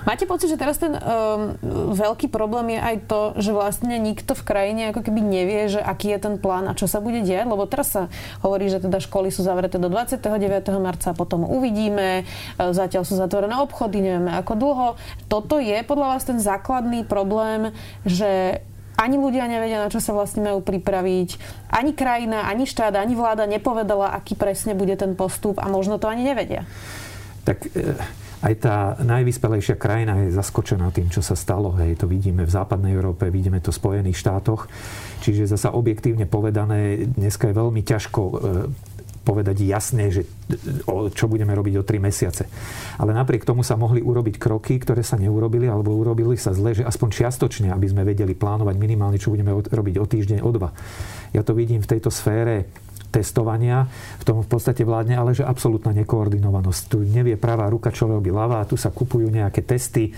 Máte 0.03 0.25
pocit, 0.25 0.49
že 0.49 0.57
teraz 0.57 0.81
ten 0.81 0.97
um, 0.97 1.55
veľký 1.93 2.27
problém 2.33 2.75
je 2.75 2.79
aj 2.81 2.95
to, 3.05 3.21
že 3.37 3.51
vlastne 3.53 3.95
nikto 4.01 4.33
v 4.33 4.43
krajine 4.43 4.81
ako 4.89 5.05
keby 5.05 5.21
nevie, 5.21 5.69
že 5.69 5.79
aký 5.79 6.11
je 6.17 6.19
ten 6.19 6.35
plán 6.41 6.65
a 6.67 6.73
čo 6.73 6.89
sa 6.89 6.99
bude 6.99 7.21
diať, 7.21 7.45
lebo 7.45 7.69
teraz 7.69 7.93
sa 7.93 8.03
hovorí, 8.41 8.67
že 8.67 8.81
teda 8.81 8.97
školy 8.97 9.29
sú 9.29 9.45
zavreté 9.45 9.77
do 9.77 9.87
29. 9.87 10.25
marca, 10.81 11.13
potom 11.13 11.45
uvidíme, 11.45 12.25
e, 12.57 12.73
zatiaľ 12.73 13.05
sú 13.05 13.13
zatvorené 13.15 13.55
obchody, 13.61 14.01
nevieme 14.01 14.33
ako 14.33 14.53
dlho. 14.57 14.87
Toto 15.29 15.61
je 15.61 15.77
podľa 15.85 16.17
vás 16.17 16.23
ten 16.25 16.41
základný 16.41 17.05
problém, 17.05 17.71
že 18.03 18.63
ani 18.97 19.15
ľudia 19.17 19.49
nevedia, 19.49 19.81
na 19.81 19.89
čo 19.89 19.97
sa 19.97 20.13
vlastne 20.13 20.45
majú 20.45 20.61
pripraviť. 20.61 21.29
Ani 21.73 21.97
krajina, 21.97 22.45
ani 22.45 22.69
štát, 22.69 22.93
ani 22.93 23.17
vláda 23.17 23.49
nepovedala, 23.49 24.13
aký 24.13 24.37
presne 24.37 24.77
bude 24.77 24.93
ten 24.93 25.17
postup 25.17 25.57
a 25.57 25.65
možno 25.69 25.97
to 25.97 26.05
ani 26.05 26.21
nevedia. 26.21 26.65
Tak 27.43 27.67
e, 27.73 27.97
aj 28.43 28.53
tá 28.59 28.75
najvyspelejšia 28.99 29.79
krajina 29.79 30.19
je 30.27 30.35
zaskočená 30.35 30.91
tým, 30.91 31.07
čo 31.07 31.23
sa 31.23 31.33
stalo. 31.33 31.73
Hej, 31.79 32.03
to 32.03 32.05
vidíme 32.11 32.43
v 32.43 32.51
západnej 32.51 32.91
Európe, 32.93 33.31
vidíme 33.31 33.63
to 33.63 33.71
v 33.71 33.79
Spojených 33.79 34.19
štátoch. 34.19 34.67
Čiže 35.23 35.47
zasa 35.47 35.71
objektívne 35.71 36.27
povedané, 36.27 37.07
dneska 37.07 37.49
je 37.49 37.55
veľmi 37.55 37.81
ťažko 37.81 38.21
e, 38.21 38.35
povedať 39.23 39.63
jasne, 39.63 40.11
že 40.11 40.27
čo 41.15 41.25
budeme 41.31 41.55
robiť 41.55 41.79
o 41.79 41.87
3 41.87 41.97
mesiace. 42.03 42.43
Ale 42.99 43.15
napriek 43.15 43.47
tomu 43.47 43.63
sa 43.63 43.79
mohli 43.79 44.03
urobiť 44.03 44.35
kroky, 44.35 44.77
ktoré 44.83 45.01
sa 45.01 45.15
neurobili, 45.15 45.71
alebo 45.71 45.95
urobili 45.95 46.35
sa 46.35 46.51
zle, 46.51 46.75
že 46.75 46.83
aspoň 46.83 47.09
čiastočne, 47.09 47.71
aby 47.71 47.87
sme 47.87 48.03
vedeli 48.03 48.35
plánovať 48.35 48.75
minimálne, 48.75 49.15
čo 49.15 49.31
budeme 49.31 49.55
robiť 49.55 49.95
o 49.97 50.05
týždeň, 50.05 50.39
o 50.43 50.49
dva. 50.51 50.69
Ja 51.31 51.41
to 51.41 51.55
vidím 51.55 51.79
v 51.79 51.89
tejto 51.95 52.11
sfére 52.11 52.67
testovania. 53.13 53.85
V 54.17 54.23
tom 54.25 54.41
v 54.41 54.49
podstate 54.49 54.81
vládne, 54.81 55.13
ale 55.13 55.37
že 55.37 55.45
absolútna 55.45 55.93
nekoordinovanosť. 55.93 56.81
Tu 56.89 56.97
nevie 57.05 57.37
pravá 57.37 57.69
ruka, 57.69 57.93
čo 57.93 58.09
robí 58.09 58.33
ľavá, 58.33 58.65
tu 58.65 58.73
sa 58.73 58.89
kupujú 58.89 59.29
nejaké 59.29 59.61
testy, 59.61 60.09
e, 60.09 60.11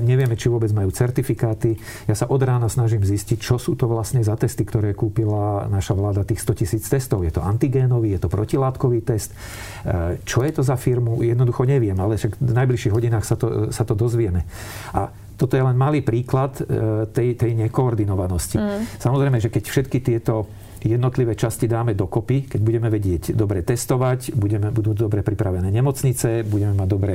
nevieme, 0.00 0.32
či 0.32 0.48
vôbec 0.48 0.72
majú 0.72 0.88
certifikáty. 0.88 1.76
Ja 2.08 2.16
sa 2.16 2.24
od 2.32 2.40
rána 2.40 2.72
snažím 2.72 3.04
zistiť, 3.04 3.36
čo 3.36 3.60
sú 3.60 3.76
to 3.76 3.84
vlastne 3.84 4.24
za 4.24 4.32
testy, 4.40 4.64
ktoré 4.64 4.96
kúpila 4.96 5.68
naša 5.68 5.92
vláda, 5.92 6.24
tých 6.24 6.40
100 6.40 6.60
tisíc 6.64 6.84
testov. 6.88 7.28
Je 7.28 7.32
to 7.36 7.44
antigénový, 7.44 8.16
je 8.16 8.20
to 8.24 8.32
protilátkový 8.32 9.04
test. 9.04 9.36
E, 9.84 10.16
čo 10.24 10.40
je 10.40 10.52
to 10.56 10.64
za 10.64 10.80
firmu? 10.80 11.20
Jednoducho 11.20 11.68
neviem, 11.68 11.98
ale 12.00 12.16
však 12.16 12.40
v 12.40 12.52
najbližších 12.56 12.94
hodinách 12.94 13.28
sa 13.28 13.36
to, 13.36 13.68
sa 13.68 13.84
to 13.84 13.92
dozvieme. 13.92 14.48
A 14.96 15.12
toto 15.36 15.58
je 15.58 15.64
len 15.66 15.74
malý 15.74 16.06
príklad 16.06 16.54
e, 16.62 16.62
tej, 17.10 17.34
tej 17.34 17.52
nekoordinovanosti. 17.66 18.62
Mm. 18.62 18.86
Samozrejme, 19.02 19.42
že 19.42 19.50
keď 19.50 19.64
všetky 19.66 19.98
tieto 19.98 20.46
jednotlivé 20.86 21.38
časti 21.38 21.70
dáme 21.70 21.94
dokopy, 21.94 22.50
keď 22.50 22.60
budeme 22.60 22.88
vedieť 22.90 23.32
dobre 23.32 23.62
testovať, 23.62 24.34
budeme, 24.34 24.74
budú 24.74 24.94
dobre 24.94 25.22
pripravené 25.22 25.70
nemocnice, 25.70 26.42
budeme 26.46 26.74
mať 26.74 26.88
dobre 26.88 27.14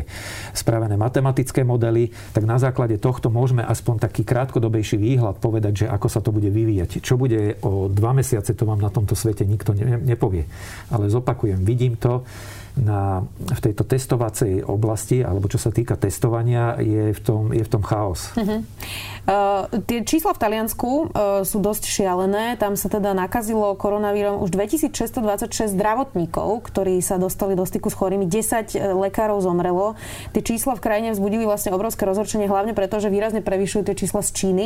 spravené 0.56 0.96
matematické 0.96 1.68
modely, 1.68 2.10
tak 2.32 2.44
na 2.48 2.56
základe 2.58 2.98
tohto 2.98 3.28
môžeme 3.28 3.64
aspoň 3.64 4.08
taký 4.08 4.24
krátkodobejší 4.24 4.98
výhľad 5.00 5.40
povedať, 5.42 5.86
že 5.86 5.92
ako 5.92 6.08
sa 6.08 6.20
to 6.24 6.32
bude 6.32 6.48
vyvíjať. 6.48 7.00
Čo 7.04 7.20
bude 7.20 7.60
o 7.66 7.92
dva 7.92 8.12
mesiace, 8.16 8.54
to 8.54 8.68
vám 8.68 8.80
na 8.80 8.90
tomto 8.90 9.16
svete 9.16 9.44
nikto 9.44 9.76
nepovie. 10.04 10.48
Ale 10.92 11.12
zopakujem, 11.12 11.64
vidím 11.64 12.00
to, 12.00 12.24
na, 12.78 13.26
v 13.38 13.60
tejto 13.60 13.84
testovacej 13.84 14.66
oblasti, 14.66 15.26
alebo 15.26 15.50
čo 15.50 15.58
sa 15.58 15.74
týka 15.74 15.98
testovania, 15.98 16.78
je 16.78 17.12
v 17.12 17.20
tom, 17.22 17.52
je 17.52 17.64
v 17.66 17.70
tom 17.70 17.84
chaos. 17.84 18.32
Uh-huh. 18.38 18.62
Uh, 19.28 19.68
tie 19.84 20.08
čísla 20.08 20.32
v 20.32 20.40
Taliansku 20.40 20.88
uh, 20.88 21.44
sú 21.44 21.60
dosť 21.60 21.84
šialené. 21.90 22.56
Tam 22.56 22.80
sa 22.80 22.88
teda 22.88 23.12
nakazilo 23.12 23.76
koronavírom 23.76 24.40
už 24.40 24.56
2626 24.56 25.76
zdravotníkov, 25.76 26.64
ktorí 26.64 27.04
sa 27.04 27.20
dostali 27.20 27.58
do 27.58 27.68
styku 27.68 27.92
s 27.92 27.96
chorými. 27.98 28.30
10 28.30 28.76
e, 28.76 28.94
lekárov 29.08 29.42
zomrelo. 29.42 30.00
Tie 30.32 30.44
čísla 30.44 30.78
v 30.78 30.82
krajine 30.84 31.10
vzbudili 31.12 31.44
vlastne 31.44 31.74
obrovské 31.74 32.06
rozhorčenie, 32.08 32.48
hlavne 32.48 32.72
preto, 32.72 33.02
že 33.02 33.12
výrazne 33.12 33.42
prevyšujú 33.44 33.84
tie 33.88 33.96
čísla 33.96 34.22
z 34.24 34.30
Číny. 34.32 34.66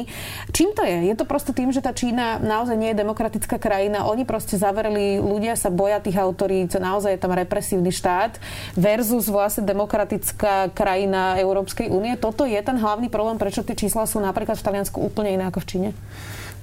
Čím 0.52 0.74
to 0.76 0.84
je? 0.84 1.10
Je 1.10 1.16
to 1.16 1.26
proste 1.26 1.54
tým, 1.56 1.74
že 1.74 1.82
tá 1.82 1.96
Čína 1.96 2.42
naozaj 2.42 2.76
nie 2.76 2.92
je 2.94 3.02
demokratická 3.02 3.58
krajina. 3.58 4.06
Oni 4.10 4.28
proste 4.28 4.58
zavereli, 4.60 5.22
ľudia 5.22 5.56
sa 5.56 5.70
boja 5.72 6.02
tých 6.02 6.18
autorít, 6.18 6.76
naozaj 6.76 7.16
je 7.16 7.22
tam 7.22 7.34
represívny 7.34 7.94
štát 8.02 8.42
versus 8.74 9.30
vlastne 9.30 9.62
demokratická 9.70 10.74
krajina 10.74 11.38
Európskej 11.38 11.94
únie. 11.94 12.18
Toto 12.18 12.50
je 12.50 12.58
ten 12.58 12.82
hlavný 12.82 13.14
problém, 13.14 13.38
prečo 13.38 13.62
tie 13.62 13.78
čísla 13.78 14.10
sú 14.10 14.18
napríklad 14.18 14.58
v 14.58 14.66
Taliansku 14.66 14.98
úplne 14.98 15.38
iné 15.38 15.46
ako 15.46 15.62
v 15.62 15.70
Číne? 15.70 15.90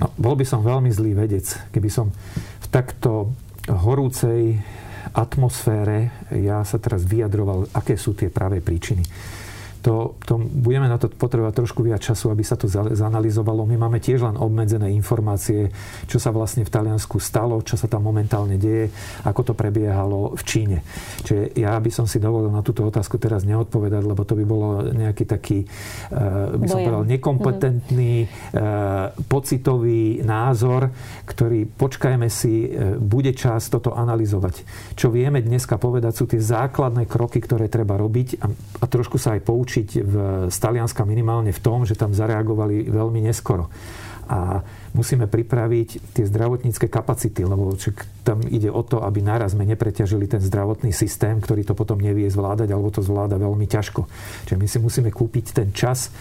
No, 0.02 0.11
bol 0.18 0.35
by 0.35 0.42
som 0.42 0.66
veľmi 0.66 0.90
zlý 0.90 1.14
vedec, 1.14 1.47
keby 1.71 1.87
som 1.87 2.11
v 2.62 2.66
takto 2.71 3.30
horúcej 3.71 4.59
atmosfére 5.14 6.28
ja 6.35 6.66
sa 6.66 6.76
teraz 6.83 7.07
vyjadroval, 7.07 7.71
aké 7.73 7.95
sú 7.95 8.12
tie 8.18 8.28
pravé 8.28 8.59
príčiny 8.59 9.07
to, 9.88 10.21
to 10.21 10.37
budeme 10.37 10.85
na 10.85 11.00
to 11.00 11.09
potrebovať 11.09 11.64
trošku 11.64 11.80
viac 11.80 12.04
času, 12.04 12.28
aby 12.28 12.45
sa 12.45 12.61
to 12.61 12.68
zanalizovalo. 12.68 13.64
My 13.64 13.80
máme 13.80 14.04
tiež 14.04 14.21
len 14.21 14.37
obmedzené 14.37 14.92
informácie, 14.92 15.73
čo 16.04 16.21
sa 16.21 16.28
vlastne 16.28 16.68
v 16.68 16.68
Taliansku 16.68 17.16
stalo, 17.16 17.57
čo 17.64 17.80
sa 17.80 17.88
tam 17.88 18.04
momentálne 18.04 18.61
deje, 18.61 18.92
ako 19.25 19.40
to 19.49 19.52
prebiehalo 19.57 20.37
v 20.37 20.42
Číne. 20.45 20.78
Čiže 21.25 21.57
ja 21.57 21.73
by 21.80 21.88
som 21.88 22.04
si 22.04 22.21
dovolil 22.21 22.52
na 22.52 22.61
túto 22.61 22.85
otázku 22.85 23.16
teraz 23.16 23.49
neodpovedať, 23.49 24.02
lebo 24.04 24.28
to 24.28 24.37
by 24.37 24.45
bolo 24.45 24.92
nejaký 24.92 25.25
taký, 25.25 25.64
uh, 26.12 26.52
by 26.52 26.66
som 26.68 26.85
povedal, 26.85 27.09
nekompetentný, 27.09 28.28
uh, 28.28 29.16
pocitový 29.25 30.21
názor, 30.21 30.92
ktorý, 31.25 31.64
počkajme 31.64 32.28
si, 32.28 32.68
uh, 32.68 33.00
bude 33.00 33.33
čas 33.33 33.73
toto 33.73 33.97
analyzovať. 33.97 34.68
Čo 35.00 35.09
vieme 35.09 35.40
dneska 35.40 35.80
povedať, 35.80 36.12
sú 36.12 36.28
tie 36.28 36.45
základné 36.45 37.09
kroky, 37.09 37.40
ktoré 37.40 37.73
treba 37.73 37.97
robiť 37.97 38.45
a, 38.45 38.52
a 38.52 38.85
trošku 38.85 39.16
sa 39.16 39.33
aj 39.33 39.49
poučiť 39.49 39.78
poučiť 39.79 40.03
v, 40.03 40.15
z 40.51 40.57
Talianska 40.59 41.07
minimálne 41.07 41.55
v 41.55 41.63
tom, 41.63 41.87
že 41.87 41.95
tam 41.95 42.11
zareagovali 42.11 42.91
veľmi 42.91 43.21
neskoro. 43.23 43.71
A 44.29 44.61
musíme 44.93 45.25
pripraviť 45.25 46.13
tie 46.13 46.29
zdravotnícke 46.29 46.93
kapacity, 46.93 47.49
lebo 47.49 47.73
tam 48.21 48.45
ide 48.45 48.69
o 48.69 48.85
to, 48.85 49.01
aby 49.01 49.25
naraz 49.25 49.57
sme 49.57 49.65
nepreťažili 49.65 50.29
ten 50.29 50.45
zdravotný 50.45 50.93
systém, 50.93 51.41
ktorý 51.41 51.65
to 51.65 51.73
potom 51.73 51.97
nevie 51.97 52.29
zvládať, 52.29 52.69
alebo 52.69 52.93
to 52.93 53.01
zvláda 53.01 53.41
veľmi 53.41 53.65
ťažko. 53.65 54.05
Čiže 54.45 54.61
my 54.61 54.67
si 54.69 54.79
musíme 54.85 55.09
kúpiť 55.09 55.57
ten 55.57 55.73
čas 55.73 56.13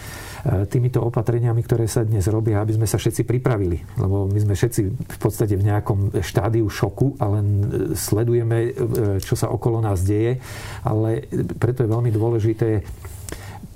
e, 0.48 0.64
týmito 0.72 1.04
opatreniami, 1.04 1.60
ktoré 1.68 1.84
sa 1.92 2.08
dnes 2.08 2.24
robia, 2.32 2.64
aby 2.64 2.80
sme 2.80 2.88
sa 2.88 2.96
všetci 2.96 3.28
pripravili. 3.28 3.84
Lebo 4.00 4.24
my 4.32 4.40
sme 4.40 4.56
všetci 4.56 4.82
v 5.04 5.18
podstate 5.20 5.60
v 5.60 5.68
nejakom 5.68 6.24
štádiu 6.24 6.64
šoku 6.72 7.20
a 7.20 7.28
len 7.28 7.48
e, 7.60 7.66
sledujeme, 7.92 8.58
e, 8.62 9.20
čo 9.20 9.36
sa 9.36 9.52
okolo 9.52 9.84
nás 9.84 10.00
deje. 10.08 10.40
Ale 10.88 11.28
preto 11.60 11.84
je 11.84 11.92
veľmi 11.92 12.12
dôležité 12.16 12.88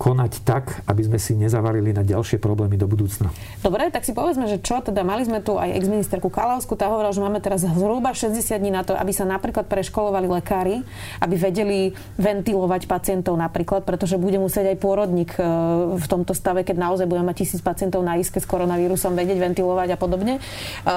konať 0.02 0.42
tak, 0.42 0.82
aby 0.90 1.06
sme 1.06 1.22
si 1.22 1.38
nezavarili 1.38 1.94
na 1.94 2.02
ďalšie 2.02 2.42
problémy 2.42 2.74
do 2.74 2.90
budúcna. 2.90 3.30
Dobre, 3.62 3.94
tak 3.94 4.02
si 4.02 4.18
povedzme, 4.18 4.50
že 4.50 4.58
čo 4.58 4.82
teda 4.82 5.06
mali 5.06 5.22
sme 5.30 5.46
tu 5.46 5.62
aj 5.62 5.78
ex-ministerku 5.78 6.34
Kalavsku, 6.34 6.74
tá 6.74 6.90
hovorila, 6.90 7.14
že 7.14 7.22
máme 7.22 7.38
teraz 7.38 7.62
zhruba 7.62 8.10
60 8.10 8.34
dní 8.58 8.74
na 8.74 8.82
to, 8.82 8.98
aby 8.98 9.14
sa 9.14 9.30
napríklad 9.30 9.70
preškolovali 9.70 10.26
lekári, 10.26 10.82
aby 11.22 11.36
vedeli 11.38 11.94
ventilovať 12.18 12.90
pacientov 12.90 13.38
napríklad, 13.38 13.86
pretože 13.86 14.18
bude 14.18 14.42
musieť 14.42 14.74
aj 14.74 14.78
pôrodník 14.82 15.38
e, 15.38 15.46
v 15.94 16.06
tomto 16.10 16.34
stave, 16.34 16.66
keď 16.66 16.82
naozaj 16.82 17.06
budeme 17.06 17.30
mať 17.30 17.46
tisíc 17.46 17.62
pacientov 17.62 18.02
na 18.02 18.18
iske 18.18 18.42
s 18.42 18.50
koronavírusom 18.50 19.14
vedieť 19.14 19.38
ventilovať 19.38 19.94
a 19.94 19.98
podobne. 20.02 20.34
E, 20.38 20.90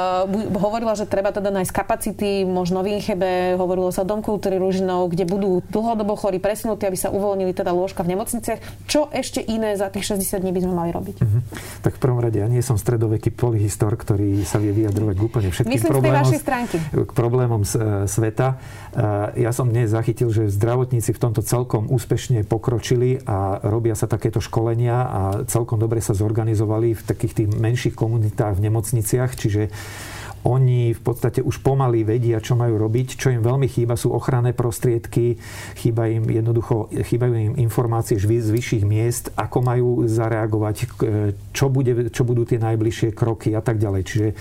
hovorila, 0.57 0.97
že 0.97 1.05
treba 1.05 1.29
teda 1.29 1.53
nájsť 1.53 1.73
kapacity, 1.77 2.49
možno 2.49 2.81
v 2.81 2.97
Inchebe, 2.97 3.61
hovorilo 3.61 3.93
sa 3.93 4.01
o 4.01 4.09
Dom 4.09 4.25
kultúry 4.25 4.57
Ružinov, 4.57 5.13
kde 5.13 5.29
budú 5.29 5.61
dlhodobo 5.69 6.17
chorí 6.17 6.41
presunutí, 6.41 6.89
aby 6.89 6.97
sa 6.97 7.13
uvoľnili 7.13 7.53
teda 7.53 7.69
lôžka 7.77 8.01
v 8.01 8.17
nemocniciach 8.17 8.89
čo 8.95 9.11
ešte 9.11 9.43
iné 9.43 9.75
za 9.75 9.91
tých 9.91 10.15
60 10.15 10.39
dní 10.39 10.55
by 10.55 10.61
sme 10.63 10.75
mali 10.79 10.91
robiť? 10.95 11.17
Uh-huh. 11.19 11.43
Tak 11.83 11.99
v 11.99 12.01
prvom 12.01 12.23
rade, 12.23 12.39
ja 12.39 12.47
nie 12.47 12.63
som 12.63 12.79
stredoveký 12.79 13.35
polyhistor, 13.35 13.91
ktorý 13.99 14.47
sa 14.47 14.63
vie 14.63 14.71
vyjadrovať 14.71 15.15
k 15.19 15.23
úplne 15.27 15.49
všetkým 15.51 15.75
Myslím 15.75 15.91
problémom, 15.91 16.31
k 17.03 17.11
problémom 17.11 17.63
e, 17.67 17.69
sveta. 18.07 18.55
E, 18.95 19.43
ja 19.43 19.51
som 19.51 19.67
dnes 19.67 19.91
zachytil, 19.91 20.31
že 20.31 20.47
zdravotníci 20.47 21.11
v 21.11 21.19
tomto 21.19 21.43
celkom 21.43 21.91
úspešne 21.91 22.47
pokročili 22.47 23.19
a 23.27 23.59
robia 23.67 23.99
sa 23.99 24.07
takéto 24.07 24.39
školenia 24.39 24.95
a 24.95 25.21
celkom 25.51 25.83
dobre 25.83 25.99
sa 25.99 26.15
zorganizovali 26.15 26.95
v 26.95 27.03
takých 27.03 27.33
tých 27.43 27.49
menších 27.51 27.99
komunitách 27.99 28.63
v 28.63 28.71
nemocniciach, 28.71 29.35
čiže 29.35 29.75
oni 30.45 30.93
v 30.93 31.01
podstate 31.01 31.41
už 31.41 31.65
pomaly 31.65 32.05
vedia, 32.05 32.37
čo 32.39 32.53
majú 32.53 32.77
robiť. 32.77 33.17
Čo 33.17 33.33
im 33.33 33.41
veľmi 33.41 33.65
chýba, 33.65 33.97
sú 33.97 34.13
ochranné 34.13 34.53
prostriedky, 34.53 35.41
chýba 35.81 36.13
im 36.13 36.29
jednoducho, 36.29 36.93
chýbajú 36.93 37.33
im 37.33 37.55
informácie 37.57 38.21
z 38.21 38.29
vyšších 38.29 38.85
miest, 38.85 39.33
ako 39.35 39.59
majú 39.65 39.89
zareagovať, 40.05 40.75
čo, 41.57 41.67
bude, 41.73 42.13
čo 42.13 42.23
budú 42.29 42.45
tie 42.45 42.61
najbližšie 42.61 43.17
kroky 43.17 43.57
a 43.57 43.65
tak 43.65 43.81
ďalej. 43.81 44.03
Čiže 44.05 44.29
e, 44.29 44.35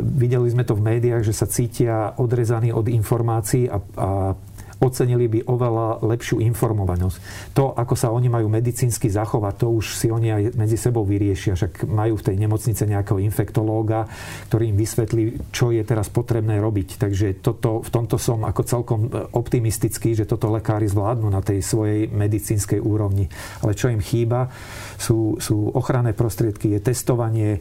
videli 0.00 0.52
sme 0.52 0.68
to 0.68 0.76
v 0.76 0.84
médiách, 0.84 1.24
že 1.24 1.32
sa 1.32 1.48
cítia 1.48 2.12
odrezaní 2.20 2.68
od 2.70 2.86
informácií 2.92 3.72
a, 3.72 3.80
a 3.96 4.36
ocenili 4.82 5.30
by 5.30 5.40
oveľa 5.46 6.02
lepšiu 6.02 6.42
informovanosť. 6.42 7.16
To, 7.54 7.70
ako 7.72 7.94
sa 7.94 8.10
oni 8.10 8.26
majú 8.26 8.50
medicínsky 8.50 9.06
zachovať, 9.06 9.54
to 9.62 9.66
už 9.70 9.94
si 9.94 10.10
oni 10.10 10.28
aj 10.34 10.42
medzi 10.58 10.74
sebou 10.74 11.06
vyriešia. 11.06 11.54
Však 11.54 11.86
majú 11.86 12.18
v 12.18 12.26
tej 12.26 12.36
nemocnice 12.42 12.82
nejakého 12.90 13.22
infektológa, 13.22 14.10
ktorý 14.50 14.74
im 14.74 14.76
vysvetlí, 14.76 15.54
čo 15.54 15.70
je 15.70 15.86
teraz 15.86 16.10
potrebné 16.10 16.58
robiť. 16.58 16.98
Takže 16.98 17.38
toto, 17.38 17.80
v 17.86 17.90
tomto 17.94 18.18
som 18.18 18.42
ako 18.42 18.62
celkom 18.66 19.00
optimistický, 19.32 20.18
že 20.18 20.26
toto 20.26 20.50
lekári 20.50 20.90
zvládnu 20.90 21.30
na 21.30 21.38
tej 21.38 21.62
svojej 21.62 22.10
medicínskej 22.10 22.82
úrovni. 22.82 23.30
Ale 23.62 23.78
čo 23.78 23.86
im 23.86 24.02
chýba, 24.02 24.50
sú, 24.98 25.38
sú 25.38 25.70
ochranné 25.70 26.10
prostriedky, 26.12 26.74
je 26.74 26.80
testovanie, 26.82 27.58
e, 27.58 27.60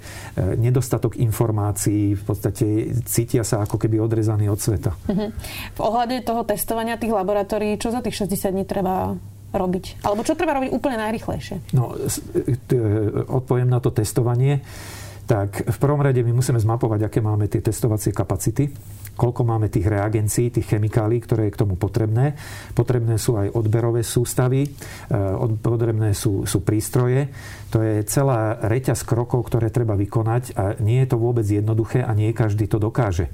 nedostatok 0.57 1.17
informácií, 1.21 2.17
v 2.17 2.23
podstate 2.25 2.65
cítia 3.05 3.45
sa 3.45 3.61
ako 3.61 3.77
keby 3.77 4.01
odrezaní 4.01 4.49
od 4.49 4.57
sveta. 4.57 4.91
Uh-huh. 5.09 5.29
V 5.77 5.79
ohľade 5.79 6.25
toho 6.25 6.41
testovania 6.47 6.97
tých 7.11 7.19
laboratórií, 7.19 7.75
čo 7.75 7.91
za 7.91 7.99
tých 7.99 8.15
60 8.23 8.55
dní 8.55 8.63
treba 8.63 9.19
robiť? 9.51 10.07
Alebo 10.07 10.23
čo 10.23 10.39
treba 10.39 10.55
robiť 10.55 10.71
úplne 10.71 10.95
najrychlejšie? 11.03 11.75
No, 11.75 11.91
odpoviem 13.27 13.67
na 13.67 13.83
to 13.83 13.91
testovanie. 13.91 14.63
Tak 15.27 15.67
v 15.67 15.77
prvom 15.77 15.99
rade 15.99 16.23
my 16.23 16.31
musíme 16.31 16.55
zmapovať, 16.55 17.11
aké 17.11 17.19
máme 17.19 17.51
tie 17.51 17.59
testovacie 17.59 18.15
kapacity 18.15 18.71
koľko 19.21 19.45
máme 19.45 19.69
tých 19.69 19.85
reagencií, 19.85 20.49
tých 20.49 20.65
chemikálií, 20.65 21.21
ktoré 21.21 21.45
je 21.45 21.53
k 21.53 21.61
tomu 21.61 21.77
potrebné. 21.77 22.33
Potrebné 22.73 23.21
sú 23.21 23.37
aj 23.37 23.53
odberové 23.53 24.01
sústavy, 24.01 24.65
e, 24.65 24.69
potrebné 25.61 26.17
sú, 26.17 26.49
sú 26.49 26.65
prístroje. 26.65 27.29
To 27.69 27.85
je 27.85 28.01
celá 28.09 28.57
reťaz 28.65 29.05
krokov, 29.05 29.45
ktoré 29.45 29.69
treba 29.69 29.93
vykonať 29.93 30.57
a 30.57 30.63
nie 30.81 31.05
je 31.05 31.13
to 31.13 31.21
vôbec 31.21 31.45
jednoduché 31.45 32.01
a 32.01 32.17
nie 32.17 32.33
každý 32.33 32.65
to 32.65 32.81
dokáže. 32.81 33.29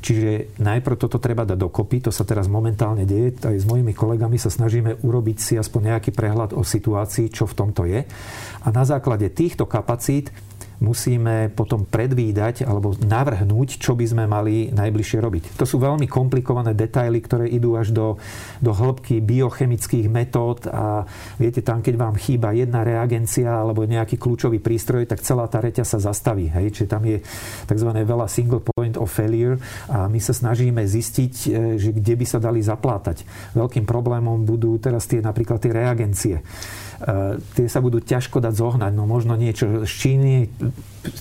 Čiže 0.00 0.56
najprv 0.56 0.96
toto 0.96 1.20
treba 1.20 1.44
dať 1.44 1.58
dokopy, 1.58 2.08
to 2.08 2.10
sa 2.14 2.24
teraz 2.24 2.48
momentálne 2.48 3.04
deje. 3.04 3.36
Aj 3.44 3.56
s 3.58 3.66
mojimi 3.68 3.92
kolegami 3.92 4.40
sa 4.40 4.48
snažíme 4.48 5.04
urobiť 5.04 5.36
si 5.36 5.54
aspoň 5.58 5.92
nejaký 5.92 6.16
prehľad 6.16 6.56
o 6.56 6.64
situácii, 6.64 7.28
čo 7.28 7.44
v 7.44 7.56
tomto 7.58 7.82
je. 7.84 8.06
A 8.64 8.68
na 8.70 8.86
základe 8.88 9.28
týchto 9.34 9.68
kapacít 9.68 10.32
musíme 10.80 11.48
potom 11.52 11.88
predvídať 11.88 12.68
alebo 12.68 12.92
navrhnúť, 12.96 13.80
čo 13.80 13.96
by 13.96 14.04
sme 14.04 14.24
mali 14.28 14.68
najbližšie 14.72 15.18
robiť. 15.20 15.42
To 15.56 15.64
sú 15.64 15.80
veľmi 15.80 16.04
komplikované 16.08 16.76
detaily, 16.76 17.20
ktoré 17.24 17.48
idú 17.48 17.76
až 17.80 17.92
do, 17.92 18.20
do 18.60 18.72
hĺbky 18.76 19.24
biochemických 19.24 20.06
metód 20.12 20.68
a 20.68 21.08
viete, 21.40 21.64
tam 21.64 21.80
keď 21.80 21.94
vám 21.96 22.16
chýba 22.20 22.52
jedna 22.52 22.84
reagencia 22.84 23.48
alebo 23.48 23.88
nejaký 23.88 24.20
kľúčový 24.20 24.60
prístroj, 24.60 25.08
tak 25.08 25.24
celá 25.24 25.48
tá 25.48 25.64
reťa 25.64 25.84
sa 25.86 25.96
zastaví. 26.00 26.52
Hej? 26.52 26.76
Čiže 26.76 26.88
tam 26.88 27.02
je 27.08 27.24
tzv. 27.64 27.90
veľa 27.90 28.26
single 28.28 28.60
point 28.60 29.00
of 29.00 29.08
failure 29.08 29.56
a 29.88 30.06
my 30.06 30.20
sa 30.20 30.36
snažíme 30.36 30.84
zistiť, 30.84 31.34
e, 31.48 31.48
že 31.80 31.90
kde 31.96 32.14
by 32.20 32.26
sa 32.28 32.38
dali 32.38 32.60
zaplátať. 32.60 33.24
Veľkým 33.56 33.88
problémom 33.88 34.44
budú 34.44 34.76
teraz 34.76 35.08
tie 35.08 35.24
napríklad 35.24 35.58
tie 35.58 35.72
reagencie 35.72 36.36
tie 37.54 37.66
sa 37.68 37.78
budú 37.84 38.00
ťažko 38.00 38.40
dať 38.40 38.54
zohnať. 38.56 38.92
No 38.96 39.04
možno 39.04 39.36
niečo 39.36 39.84
z 39.84 39.92
Číny 39.92 40.48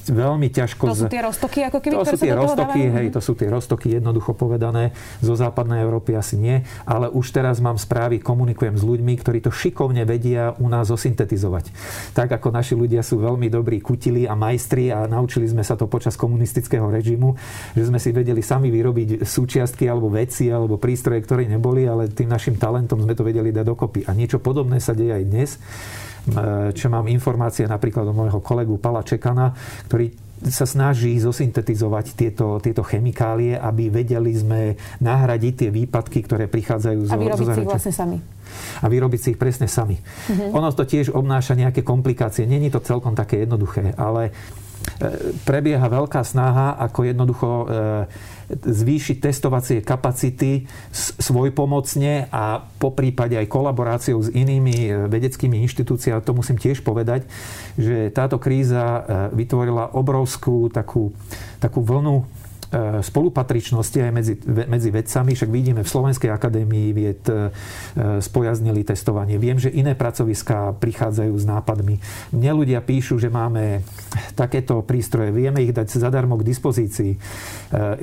veľmi 0.10 0.48
ťažko... 0.52 0.84
To 0.92 0.98
sú 1.06 1.12
tie 1.12 1.24
roztoky, 1.24 1.60
ako 1.68 1.80
keby, 1.82 1.94
to 2.02 2.06
sú 2.14 2.18
tie 2.20 2.36
roztoky, 2.36 2.82
hej, 2.90 3.08
to 3.14 3.22
sú 3.22 3.34
tie 3.38 3.50
roztoky, 3.50 3.88
jednoducho 3.98 4.36
povedané. 4.36 4.92
Zo 5.24 5.38
západnej 5.38 5.84
Európy 5.84 6.18
asi 6.18 6.36
nie, 6.36 6.62
ale 6.84 7.10
už 7.10 7.32
teraz 7.32 7.64
mám 7.64 7.80
správy, 7.80 8.20
komunikujem 8.20 8.76
s 8.76 8.84
ľuďmi, 8.84 9.14
ktorí 9.22 9.40
to 9.46 9.52
šikovne 9.54 10.04
vedia 10.04 10.54
u 10.58 10.68
nás 10.68 10.90
zosyntetizovať. 10.90 11.72
Tak 12.18 12.38
ako 12.42 12.52
naši 12.52 12.74
ľudia 12.76 13.06
sú 13.06 13.22
veľmi 13.22 13.48
dobrí 13.50 13.80
kutili 13.80 14.26
a 14.26 14.34
majstri 14.34 14.92
a 14.92 15.06
naučili 15.06 15.48
sme 15.50 15.62
sa 15.62 15.78
to 15.80 15.86
počas 15.88 16.20
komunistického 16.20 16.88
režimu, 16.90 17.36
že 17.74 17.88
sme 17.88 18.00
si 18.02 18.10
vedeli 18.12 18.42
sami 18.42 18.70
vyrobiť 18.70 19.24
súčiastky 19.24 19.88
alebo 19.90 20.12
veci 20.12 20.50
alebo 20.50 20.82
prístroje, 20.82 21.24
ktoré 21.24 21.46
neboli, 21.50 21.86
ale 21.86 22.12
tým 22.12 22.30
našim 22.32 22.56
talentom 22.58 23.02
sme 23.02 23.14
to 23.14 23.26
vedeli 23.26 23.54
dať 23.54 23.66
dokopy. 23.66 24.08
A 24.08 24.14
niečo 24.14 24.42
podobné 24.42 24.78
sa 24.80 24.96
deje 24.96 25.14
aj 25.14 25.24
dnes 25.26 25.50
čo 26.74 26.88
mám 26.90 27.06
informácie 27.06 27.70
napríklad 27.70 28.10
od 28.10 28.16
môjho 28.18 28.40
kolegu 28.42 28.82
Pala 28.82 29.06
Čekana, 29.06 29.54
ktorý 29.86 30.26
sa 30.44 30.68
snaží 30.68 31.16
zosyntetizovať 31.18 32.06
tieto, 32.14 32.60
tieto 32.60 32.84
chemikálie, 32.84 33.56
aby 33.56 33.88
vedeli 33.88 34.36
sme 34.36 34.76
nahradiť 35.00 35.54
tie 35.56 35.70
výpadky, 35.72 36.20
ktoré 36.28 36.52
prichádzajú 36.52 37.00
zo, 37.08 37.16
A 37.16 37.18
vyrobiť 37.18 37.48
si 37.48 37.62
ich 37.64 37.72
vlastne 37.72 37.94
sami. 37.96 38.18
A 38.84 38.86
vyrobiť 38.86 39.20
si 39.20 39.28
ich 39.34 39.40
presne 39.40 39.72
sami. 39.72 39.96
Uh-huh. 39.96 40.60
Ono 40.60 40.70
to 40.76 40.84
tiež 40.84 41.16
obnáša 41.16 41.56
nejaké 41.56 41.82
komplikácie. 41.88 42.44
Není 42.44 42.68
to 42.70 42.84
celkom 42.84 43.16
také 43.16 43.48
jednoduché, 43.48 43.96
ale 43.96 44.30
e, 44.30 44.32
prebieha 45.48 45.88
veľká 45.88 46.22
snaha, 46.22 46.76
ako 46.84 47.00
jednoducho 47.08 47.48
e, 47.48 47.66
zvýšiť 48.50 49.18
testovacie 49.18 49.78
kapacity 49.82 50.70
svojpomocne 50.94 52.30
a 52.30 52.62
po 52.62 52.94
prípade 52.94 53.34
aj 53.34 53.50
kolaboráciou 53.50 54.22
s 54.22 54.30
inými 54.30 54.76
e, 54.86 54.92
vedeckými 55.10 55.66
inštitúciami. 55.66 56.22
To 56.22 56.38
musím 56.38 56.62
tiež 56.62 56.86
povedať, 56.86 57.26
že 57.76 58.14
táto 58.14 58.38
kríza 58.38 58.84
e, 58.84 59.02
vytvorila 59.34 59.98
obrovskú 59.98 60.70
takú, 60.70 61.10
takú 61.58 61.82
vlnu 61.82 62.45
spolupatričnosti 63.02 64.00
aj 64.02 64.12
medzi, 64.12 64.36
medzi 64.46 64.90
vedcami. 64.92 65.32
Však 65.38 65.50
vidíme 65.50 65.82
v 65.82 65.90
Slovenskej 65.90 66.32
akadémii 66.32 66.88
vied 66.92 67.24
e, 67.30 67.50
spojaznili 68.20 68.84
testovanie. 68.84 69.40
Viem, 69.40 69.58
že 69.62 69.72
iné 69.72 69.96
pracoviská 69.96 70.76
prichádzajú 70.76 71.34
s 71.34 71.46
nápadmi. 71.48 71.96
Mne 72.36 72.52
ľudia 72.64 72.84
píšu, 72.84 73.18
že 73.22 73.32
máme 73.32 73.86
takéto 74.36 74.84
prístroje. 74.84 75.32
Vieme 75.32 75.64
ich 75.64 75.72
dať 75.72 75.96
zadarmo 75.96 76.36
k 76.40 76.48
dispozícii. 76.48 77.12
E, 77.16 77.18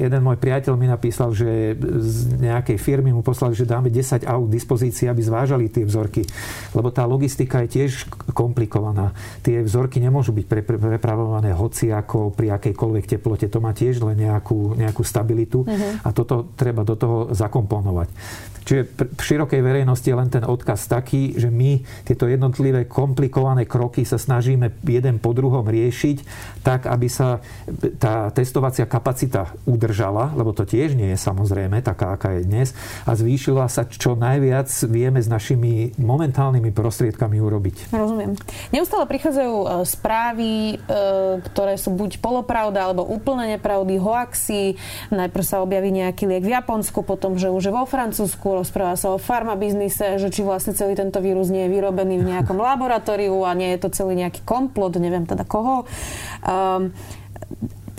jeden 0.01 0.21
môj 0.25 0.41
priateľ 0.41 0.75
mi 0.79 0.89
napísal, 0.89 1.37
že 1.37 1.77
z 2.01 2.41
nejakej 2.41 2.79
firmy 2.81 3.13
mu 3.13 3.21
poslali, 3.21 3.53
že 3.53 3.69
dáme 3.69 3.93
10 3.93 4.25
aut 4.25 4.49
k 4.49 4.55
dispozícii, 4.57 5.07
aby 5.09 5.21
zvážali 5.21 5.69
tie 5.69 5.85
vzorky. 5.85 6.25
Lebo 6.73 6.89
tá 6.89 7.05
logistika 7.05 7.61
je 7.67 7.83
tiež 7.83 8.09
komplikovaná. 8.33 9.13
Tie 9.45 9.61
vzorky 9.61 10.01
nemôžu 10.01 10.33
byť 10.33 10.47
prepravované 10.65 11.53
hoci 11.53 11.93
ako 11.93 12.33
pri 12.33 12.57
akejkoľvek 12.57 13.05
teplote. 13.19 13.47
To 13.53 13.59
má 13.61 13.77
tiež 13.77 14.01
len 14.03 14.17
nejakú 14.25 14.52
nejakú 14.77 15.03
stabilitu 15.03 15.65
uh-huh. 15.65 16.07
a 16.07 16.09
toto 16.15 16.53
treba 16.55 16.85
do 16.87 16.95
toho 16.95 17.33
zakomponovať. 17.33 18.09
Čiže 18.63 18.83
v 19.19 19.23
širokej 19.23 19.61
verejnosti 19.61 20.07
je 20.07 20.17
len 20.17 20.31
ten 20.31 20.45
odkaz 20.47 20.87
taký, 20.87 21.35
že 21.35 21.51
my 21.51 21.83
tieto 22.07 22.31
jednotlivé 22.31 22.87
komplikované 22.87 23.67
kroky 23.67 24.07
sa 24.07 24.21
snažíme 24.21 24.71
jeden 24.87 25.19
po 25.19 25.35
druhom 25.35 25.67
riešiť 25.67 26.17
tak, 26.63 26.87
aby 26.87 27.09
sa 27.11 27.43
tá 27.99 28.31
testovacia 28.31 28.87
kapacita 28.87 29.51
udržala, 29.67 30.31
lebo 30.39 30.55
to 30.55 30.63
tiež 30.63 30.95
nie 30.95 31.15
je 31.15 31.19
samozrejme 31.19 31.83
taká, 31.83 32.15
aká 32.15 32.39
je 32.39 32.47
dnes, 32.47 32.69
a 33.03 33.19
zvýšila 33.19 33.67
sa 33.67 33.83
čo 33.87 34.15
najviac 34.15 34.71
vieme 34.87 35.19
s 35.19 35.27
našimi 35.27 35.95
momentálnymi 35.99 36.71
prostriedkami 36.71 37.43
urobiť. 37.43 37.91
Rozumiem. 37.91 38.39
Neustále 38.71 39.05
prichádzajú 39.11 39.55
e, 39.55 39.67
správy, 39.89 40.51
e, 40.53 40.97
ktoré 41.51 41.75
sú 41.77 41.95
buď 41.95 42.23
polopravda, 42.23 42.91
alebo 42.91 43.03
úplne 43.07 43.59
nepravdy, 43.59 43.99
hoaxy. 43.99 44.79
Najprv 45.11 45.45
sa 45.45 45.65
objaví 45.65 45.91
nejaký 45.91 46.31
liek 46.31 46.45
v 46.47 46.55
Japonsku, 46.55 47.03
potom, 47.03 47.35
že 47.35 47.51
už 47.51 47.69
je 47.69 47.73
vo 47.75 47.85
Francúzsku, 47.85 48.52
rozpráva 48.57 48.95
sa 49.01 49.13
o 49.15 49.19
farmabiznise, 49.21 50.21
že 50.21 50.29
či 50.29 50.45
vlastne 50.45 50.77
celý 50.77 50.93
tento 50.93 51.19
vírus 51.25 51.49
nie 51.49 51.65
je 51.67 51.73
vyrobený 51.73 52.21
v 52.21 52.29
nejakom 52.37 52.57
laboratóriu 52.61 53.45
a 53.45 53.57
nie 53.57 53.73
je 53.77 53.83
to 53.83 53.89
celý 53.93 54.19
nejaký 54.19 54.45
komplot, 54.45 55.01
neviem 55.01 55.25
teda 55.25 55.49
koho. 55.49 55.89
Um, 56.45 56.93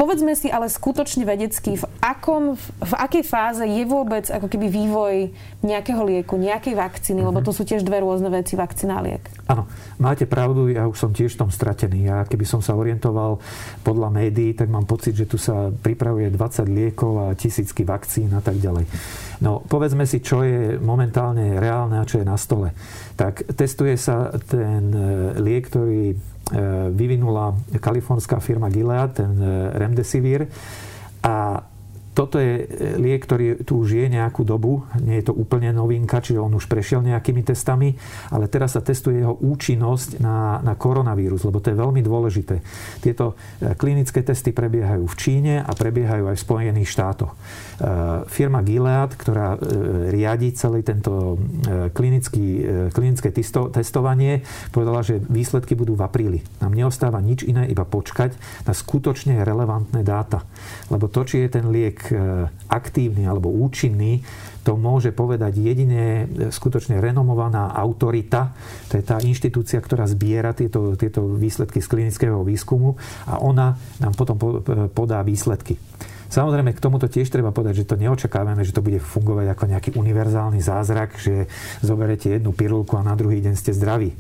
Povedzme 0.04 0.36
si 0.36 0.52
ale 0.52 0.68
skutočne 0.68 1.24
vedecky, 1.24 1.80
v, 1.80 1.88
akom, 2.04 2.60
v 2.60 2.94
akej 3.00 3.24
fáze 3.24 3.64
je 3.64 3.88
vôbec 3.88 4.28
ako 4.28 4.52
keby 4.52 4.68
vývoj 4.68 5.32
nejakého 5.64 6.04
lieku, 6.04 6.36
nejakej 6.36 6.76
vakcíny, 6.76 7.24
lebo 7.24 7.40
to 7.40 7.56
sú 7.56 7.64
tiež 7.64 7.88
dve 7.88 8.04
rôzne 8.04 8.28
veci, 8.28 8.60
vakcína 8.60 9.00
a 9.00 9.04
liek. 9.08 9.24
Áno, 9.48 9.64
máte 10.04 10.28
pravdu, 10.28 10.68
ja 10.68 10.92
už 10.92 11.00
som 11.00 11.16
tiež 11.16 11.40
v 11.40 11.48
tom 11.48 11.52
stratený. 11.56 12.12
Ja 12.12 12.28
keby 12.28 12.44
som 12.44 12.60
sa 12.60 12.76
orientoval 12.76 13.40
podľa 13.88 14.12
médií, 14.12 14.52
tak 14.52 14.68
mám 14.68 14.84
pocit, 14.84 15.16
že 15.16 15.24
tu 15.24 15.40
sa 15.40 15.72
pripravuje 15.72 16.36
20 16.36 16.68
liekov 16.68 17.24
a 17.24 17.26
tisícky 17.40 17.88
vakcín 17.88 18.28
a 18.36 18.44
tak 18.44 18.60
ďalej. 18.60 18.84
No, 19.40 19.64
povedzme 19.64 20.04
si, 20.04 20.20
čo 20.20 20.44
je 20.44 20.84
momentálne 20.84 21.64
reálne 21.64 22.04
a 22.04 22.08
čo 22.08 22.20
je 22.20 22.28
na 22.28 22.36
stole. 22.36 22.76
Tak 23.16 23.56
testuje 23.56 23.96
sa 23.96 24.36
ten 24.36 24.92
e, 24.92 25.00
liek, 25.40 25.72
ktorý 25.72 26.20
vyvinula 26.92 27.56
kalifornská 27.80 28.40
firma 28.40 28.70
Gilead, 28.70 29.14
ten 29.14 29.44
e, 29.44 29.80
Remdesivir. 29.80 30.48
A 31.24 31.64
toto 32.14 32.38
je 32.38 32.62
e, 32.62 32.66
liek, 33.02 33.26
ktorý 33.26 33.66
tu 33.66 33.82
už 33.82 33.98
je 33.98 34.06
nejakú 34.06 34.46
dobu, 34.46 34.86
nie 35.02 35.18
je 35.20 35.30
to 35.30 35.34
úplne 35.34 35.74
novinka, 35.74 36.22
čiže 36.22 36.38
on 36.38 36.54
už 36.54 36.70
prešiel 36.70 37.02
nejakými 37.02 37.42
testami, 37.42 37.98
ale 38.30 38.46
teraz 38.46 38.78
sa 38.78 38.86
testuje 38.86 39.26
jeho 39.26 39.34
účinnosť 39.42 40.22
na, 40.22 40.62
na 40.62 40.78
koronavírus, 40.78 41.42
lebo 41.44 41.58
to 41.58 41.74
je 41.74 41.82
veľmi 41.82 42.06
dôležité. 42.06 42.62
Tieto 43.02 43.34
e, 43.60 43.74
klinické 43.74 44.22
testy 44.22 44.54
prebiehajú 44.54 45.10
v 45.10 45.16
Číne 45.18 45.54
a 45.66 45.72
prebiehajú 45.74 46.30
aj 46.30 46.38
v 46.38 46.46
Spojených 46.46 46.90
štátoch. 46.94 47.34
E, 47.34 47.38
firma 48.30 48.62
Gilead, 48.62 49.18
ktorá 49.18 49.58
riadi 50.14 50.54
celý 50.54 50.86
tento 50.86 51.42
klinický, 51.92 52.64
klinické 52.94 53.34
testovanie, 53.74 54.46
povedala, 54.70 55.02
že 55.02 55.18
výsledky 55.18 55.74
budú 55.74 55.98
v 55.98 56.06
apríli. 56.06 56.40
Nám 56.62 56.78
neostáva 56.78 57.20
nič 57.20 57.42
iné, 57.44 57.66
iba 57.68 57.84
počkať 57.88 58.38
na 58.70 58.74
skutočne 58.76 59.42
relevantné 59.42 60.06
dáta. 60.06 60.46
Lebo 60.94 61.10
to, 61.10 61.26
či 61.26 61.46
je 61.46 61.50
ten 61.50 61.66
liek 61.74 62.03
aktívny 62.68 63.24
alebo 63.30 63.54
účinný, 63.54 64.26
to 64.64 64.80
môže 64.80 65.12
povedať 65.12 65.60
jedine 65.60 66.26
skutočne 66.50 67.04
renomovaná 67.04 67.76
autorita. 67.76 68.56
To 68.90 68.96
je 68.96 69.04
tá 69.04 69.20
inštitúcia, 69.20 69.84
ktorá 69.84 70.08
zbiera 70.08 70.56
tieto, 70.56 70.96
tieto 70.96 71.28
výsledky 71.36 71.84
z 71.84 71.88
klinického 71.92 72.40
výskumu 72.48 72.96
a 73.28 73.44
ona 73.44 73.76
nám 74.00 74.14
potom 74.16 74.40
podá 74.96 75.20
výsledky. 75.22 75.76
Samozrejme, 76.34 76.74
k 76.74 76.82
tomuto 76.82 77.06
tiež 77.06 77.30
treba 77.30 77.54
povedať, 77.54 77.86
že 77.86 77.90
to 77.94 78.02
neočakávame, 78.02 78.66
že 78.66 78.74
to 78.74 78.82
bude 78.82 78.98
fungovať 78.98 79.54
ako 79.54 79.64
nejaký 79.70 79.90
univerzálny 79.94 80.66
zázrak, 80.66 81.22
že 81.22 81.46
zoberete 81.86 82.26
jednu 82.26 82.58
pirulku 82.58 82.98
a 82.98 83.06
na 83.06 83.14
druhý 83.14 83.38
deň 83.38 83.54
ste 83.54 83.70
zdraví. 83.70 84.18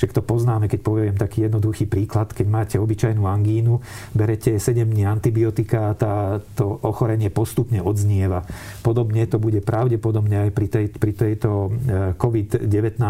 Však 0.00 0.16
to 0.16 0.22
poznáme, 0.24 0.66
keď 0.66 0.80
poviem 0.80 1.14
taký 1.14 1.46
jednoduchý 1.46 1.84
príklad, 1.84 2.32
keď 2.32 2.46
máte 2.48 2.76
obyčajnú 2.80 3.28
angínu, 3.28 3.78
berete 4.16 4.56
7 4.56 4.86
dní 4.88 5.04
antibiotika 5.04 5.92
a 5.92 5.96
tá, 5.96 6.14
to 6.56 6.80
ochorenie 6.80 7.28
postupne 7.28 7.84
odznieva. 7.84 8.46
Podobne 8.80 9.28
to 9.28 9.36
bude 9.36 9.60
pravdepodobne 9.60 10.48
aj 10.48 10.50
pri, 10.56 10.66
tej, 10.70 10.86
pri 10.96 11.12
tejto 11.12 11.50
e, 11.50 11.68
COVID-19, 12.16 13.00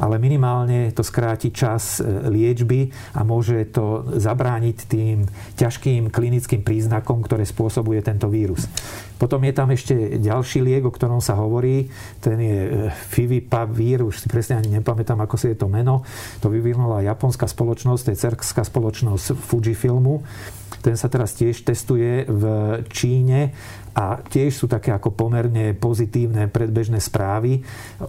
ale 0.00 0.14
minimálne 0.16 0.94
to 0.96 1.04
skráti 1.04 1.52
čas 1.52 2.00
e, 2.00 2.06
liečby 2.32 2.88
a 3.18 3.26
môže 3.26 3.68
to 3.68 4.16
zabrániť 4.16 4.76
tým 4.88 5.28
ťažkým 5.58 6.08
klinickým 6.08 6.64
príznakom, 6.64 7.20
ktoré 7.20 7.44
spôsobuje 7.44 8.00
tento 8.00 8.30
vírus. 8.32 8.64
Potom 9.20 9.38
je 9.46 9.54
tam 9.54 9.70
ešte 9.70 10.18
ďalší 10.18 10.66
liek, 10.66 10.82
o 10.82 10.90
ktorom 10.90 11.22
sa 11.22 11.38
hovorí. 11.38 11.86
Ten 12.18 12.42
je 12.42 12.90
e, 12.90 14.10
si 14.16 14.26
presne 14.32 14.56
ani 14.56 14.80
nepamätám, 14.80 15.20
ako 15.20 15.36
si 15.36 15.52
je 15.52 15.56
to 15.60 15.68
meno. 15.68 15.91
To 16.40 16.48
vyvinula 16.48 17.04
japonská 17.04 17.44
spoločnosť, 17.44 18.02
to 18.08 18.10
je 18.14 18.22
cerkská 18.24 18.62
spoločnosť 18.64 19.36
Fujifilmu. 19.36 20.24
Ten 20.82 20.96
sa 20.98 21.12
teraz 21.12 21.36
tiež 21.36 21.62
testuje 21.62 22.26
v 22.26 22.42
Číne 22.90 23.52
a 23.92 24.24
tiež 24.24 24.56
sú 24.56 24.66
také 24.68 24.88
ako 24.88 25.12
pomerne 25.12 25.76
pozitívne 25.76 26.48
predbežné 26.48 26.96
správy. 26.96 27.60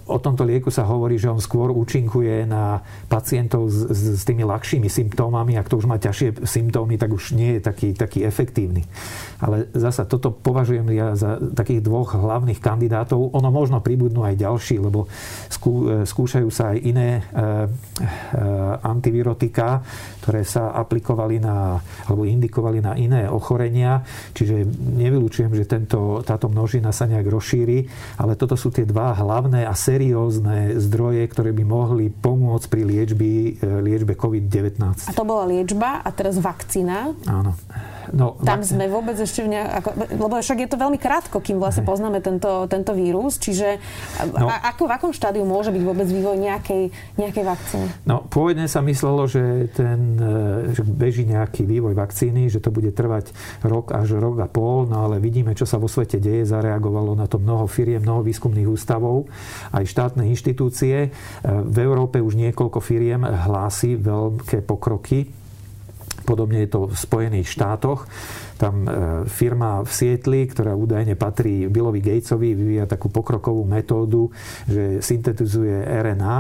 O 0.08 0.16
tomto 0.16 0.48
lieku 0.48 0.72
sa 0.72 0.88
hovorí, 0.88 1.20
že 1.20 1.28
on 1.28 1.44
skôr 1.44 1.76
účinkuje 1.76 2.48
na 2.48 2.80
pacientov 3.12 3.68
s, 3.68 3.92
s 3.92 4.24
tými 4.24 4.48
ľahšími 4.48 4.88
symptómami. 4.88 5.60
Ak 5.60 5.68
to 5.68 5.76
už 5.76 5.92
má 5.92 6.00
ťažšie 6.00 6.48
symptómy, 6.48 6.96
tak 6.96 7.12
už 7.12 7.36
nie 7.36 7.60
je 7.60 7.62
taký, 7.68 7.92
taký 7.92 8.24
efektívny. 8.24 8.88
Ale 9.44 9.68
zasa 9.76 10.08
toto 10.08 10.32
považujem 10.32 10.88
ja 10.96 11.20
za 11.20 11.36
takých 11.36 11.84
dvoch 11.84 12.16
hlavných 12.16 12.64
kandidátov. 12.64 13.36
Ono 13.36 13.50
možno 13.52 13.84
pribudnú 13.84 14.24
aj 14.24 14.40
ďalší, 14.40 14.80
lebo 14.80 15.12
skú, 15.52 16.08
skúšajú 16.08 16.48
sa 16.48 16.72
aj 16.72 16.78
iné 16.80 17.10
e, 17.20 17.22
e, 17.22 17.46
antivirotika, 18.88 19.84
ktoré 20.24 20.48
sa 20.48 20.72
aplikovali 20.80 21.44
na, 21.44 21.76
alebo 22.08 22.24
indikovali 22.24 22.80
na 22.80 22.96
iné 22.96 23.28
ochorenia. 23.28 24.00
Čiže 24.32 24.64
nevylučujem, 25.04 25.52
že 25.52 25.73
tento, 25.74 26.22
táto 26.22 26.46
množina 26.54 26.94
sa 26.94 27.10
nejak 27.10 27.26
rozšíri, 27.26 27.90
ale 28.22 28.38
toto 28.38 28.54
sú 28.54 28.70
tie 28.70 28.86
dva 28.86 29.18
hlavné 29.18 29.66
a 29.66 29.74
seriózne 29.74 30.78
zdroje, 30.78 31.26
ktoré 31.34 31.50
by 31.50 31.64
mohli 31.66 32.14
pomôcť 32.14 32.66
pri 32.70 32.82
liečbi, 32.86 33.58
e, 33.58 33.82
liečbe 33.82 34.14
COVID-19. 34.14 35.10
A 35.10 35.14
to 35.18 35.26
bola 35.26 35.50
liečba 35.50 36.06
a 36.06 36.10
teraz 36.14 36.38
vakcína. 36.38 37.18
Áno. 37.26 37.58
No, 38.12 38.36
Tam 38.44 38.60
vak... 38.60 38.68
sme 38.68 38.86
vôbec 38.92 39.16
ešte 39.16 39.48
v 39.48 39.56
nejak... 39.56 40.20
Lebo 40.20 40.36
však 40.36 40.60
je 40.68 40.70
to 40.70 40.78
veľmi 40.78 41.00
krátko, 41.00 41.40
kým 41.40 41.58
vlastne 41.58 41.88
poznáme 41.88 42.20
tento, 42.20 42.68
tento 42.68 42.92
vírus, 42.92 43.40
čiže 43.40 43.80
no. 44.36 44.52
a, 44.52 44.76
ako, 44.76 44.92
v 44.92 44.94
akom 45.00 45.12
štádiu 45.16 45.48
môže 45.48 45.72
byť 45.72 45.84
vôbec 45.88 46.06
vývoj 46.06 46.36
nejakej, 46.36 46.92
nejakej 47.16 47.44
vakcíny? 47.48 47.88
No, 48.04 48.28
pôvodne 48.28 48.68
sa 48.68 48.84
myslelo, 48.84 49.24
že, 49.26 49.72
ten, 49.72 50.20
e, 50.20 50.76
že 50.76 50.84
beží 50.84 51.24
nejaký 51.24 51.64
vývoj 51.64 51.96
vakcíny, 51.96 52.52
že 52.52 52.60
to 52.60 52.76
bude 52.76 52.92
trvať 52.92 53.32
rok 53.64 53.96
až 53.96 54.20
rok 54.20 54.44
a 54.44 54.48
pol, 54.52 54.86
no 54.86 55.08
ale 55.08 55.24
vidíme, 55.24 55.56
čo 55.56 55.63
čo 55.64 55.72
sa 55.72 55.80
vo 55.80 55.88
svete 55.88 56.20
deje, 56.20 56.44
zareagovalo 56.44 57.16
na 57.16 57.24
to 57.24 57.40
mnoho 57.40 57.72
firiem, 57.72 58.04
mnoho 58.04 58.20
výskumných 58.28 58.68
ústavov, 58.68 59.32
aj 59.72 59.88
štátne 59.88 60.28
inštitúcie. 60.28 61.08
E, 61.08 61.10
v 61.48 61.78
Európe 61.80 62.20
už 62.20 62.36
niekoľko 62.36 62.84
firiem 62.84 63.24
hlási 63.24 63.96
veľké 63.96 64.68
pokroky 64.68 65.32
Podobne 66.24 66.64
je 66.64 66.70
to 66.72 66.88
v 66.88 66.96
Spojených 66.96 67.52
štátoch. 67.52 68.08
Tam 68.56 68.88
e, 68.88 68.90
firma 69.28 69.84
v 69.84 69.92
Sietli, 69.92 70.48
ktorá 70.48 70.72
údajne 70.72 71.20
patrí 71.20 71.68
Billovi 71.68 72.00
Gatesovi, 72.00 72.56
vyvíja 72.56 72.88
takú 72.88 73.12
pokrokovú 73.12 73.68
metódu, 73.68 74.32
že 74.64 75.04
syntetizuje 75.04 75.84
RNA. 75.84 76.38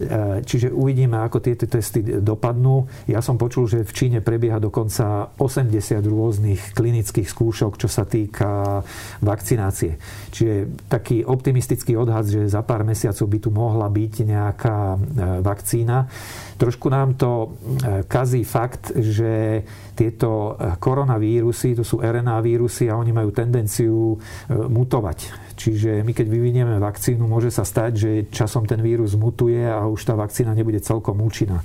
E, 0.00 0.40
čiže 0.42 0.72
uvidíme, 0.72 1.20
ako 1.20 1.42
tieto 1.44 1.68
testy 1.68 2.00
dopadnú. 2.00 2.88
Ja 3.04 3.20
som 3.20 3.36
počul, 3.36 3.68
že 3.68 3.84
v 3.84 3.92
Číne 3.92 4.18
prebieha 4.24 4.56
dokonca 4.56 5.34
80 5.36 6.00
rôznych 6.06 6.72
klinických 6.72 7.28
skúšok, 7.28 7.76
čo 7.76 7.88
sa 7.90 8.08
týka 8.08 8.80
vakcinácie. 9.20 10.00
Čiže 10.32 10.88
taký 10.88 11.26
optimistický 11.26 11.98
odhad, 11.98 12.24
že 12.24 12.48
za 12.48 12.64
pár 12.64 12.86
mesiacov 12.86 13.26
by 13.28 13.38
tu 13.38 13.50
mohla 13.52 13.88
byť 13.92 14.14
nejaká 14.24 14.78
e, 14.94 14.98
vakcína. 15.44 16.08
Trošku 16.56 16.86
nám 16.88 17.18
to 17.18 17.58
kazí 18.06 18.46
fakt, 18.46 18.94
že 18.94 19.64
tieto 19.98 20.54
koronavírusy, 20.78 21.74
to 21.74 21.82
sú 21.82 21.98
RNA 21.98 22.38
vírusy 22.38 22.86
a 22.86 22.94
oni 22.94 23.10
majú 23.10 23.34
tendenciu 23.34 24.14
mutovať. 24.46 25.41
Čiže 25.56 26.02
my 26.02 26.12
keď 26.12 26.26
vyvinieme 26.28 26.76
vakcínu, 26.80 27.24
môže 27.24 27.52
sa 27.52 27.62
stať, 27.62 27.92
že 27.94 28.10
časom 28.32 28.64
ten 28.64 28.80
vírus 28.80 29.14
mutuje 29.14 29.62
a 29.62 29.84
už 29.86 30.08
tá 30.08 30.14
vakcína 30.16 30.56
nebude 30.56 30.80
celkom 30.80 31.20
účinná. 31.20 31.60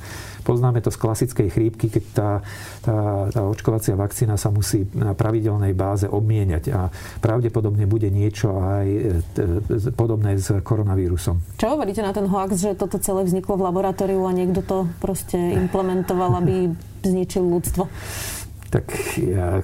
Poznáme 0.47 0.79
to 0.79 0.87
z 0.87 0.97
klasickej 1.03 1.47
chrípky, 1.51 1.91
keď 1.91 2.03
tá, 2.15 2.29
tá, 2.79 2.97
tá 3.27 3.41
očkovacia 3.43 3.99
vakcína 3.99 4.39
sa 4.39 4.47
musí 4.47 4.87
na 4.95 5.11
pravidelnej 5.11 5.75
báze 5.75 6.07
obmieniať 6.07 6.71
a 6.71 6.87
pravdepodobne 7.19 7.83
bude 7.83 8.07
niečo 8.07 8.55
aj 8.55 8.87
e, 8.87 8.99
podobné 9.91 10.39
s 10.39 10.47
koronavírusom. 10.63 11.59
Čo 11.59 11.75
hovoríte 11.75 11.99
na 11.99 12.15
ten 12.15 12.31
hoax, 12.31 12.63
že 12.63 12.79
toto 12.79 12.95
celé 12.95 13.27
vzniklo 13.27 13.59
v 13.59 13.65
laboratóriu 13.67 14.23
a 14.23 14.31
niekto 14.31 14.63
to 14.63 14.77
proste 15.03 15.35
implementoval, 15.35 16.39
aby 16.39 16.71
zničil 17.03 17.43
ľudstvo? 17.43 17.83
Tak 18.67 18.83
ja, 19.15 19.63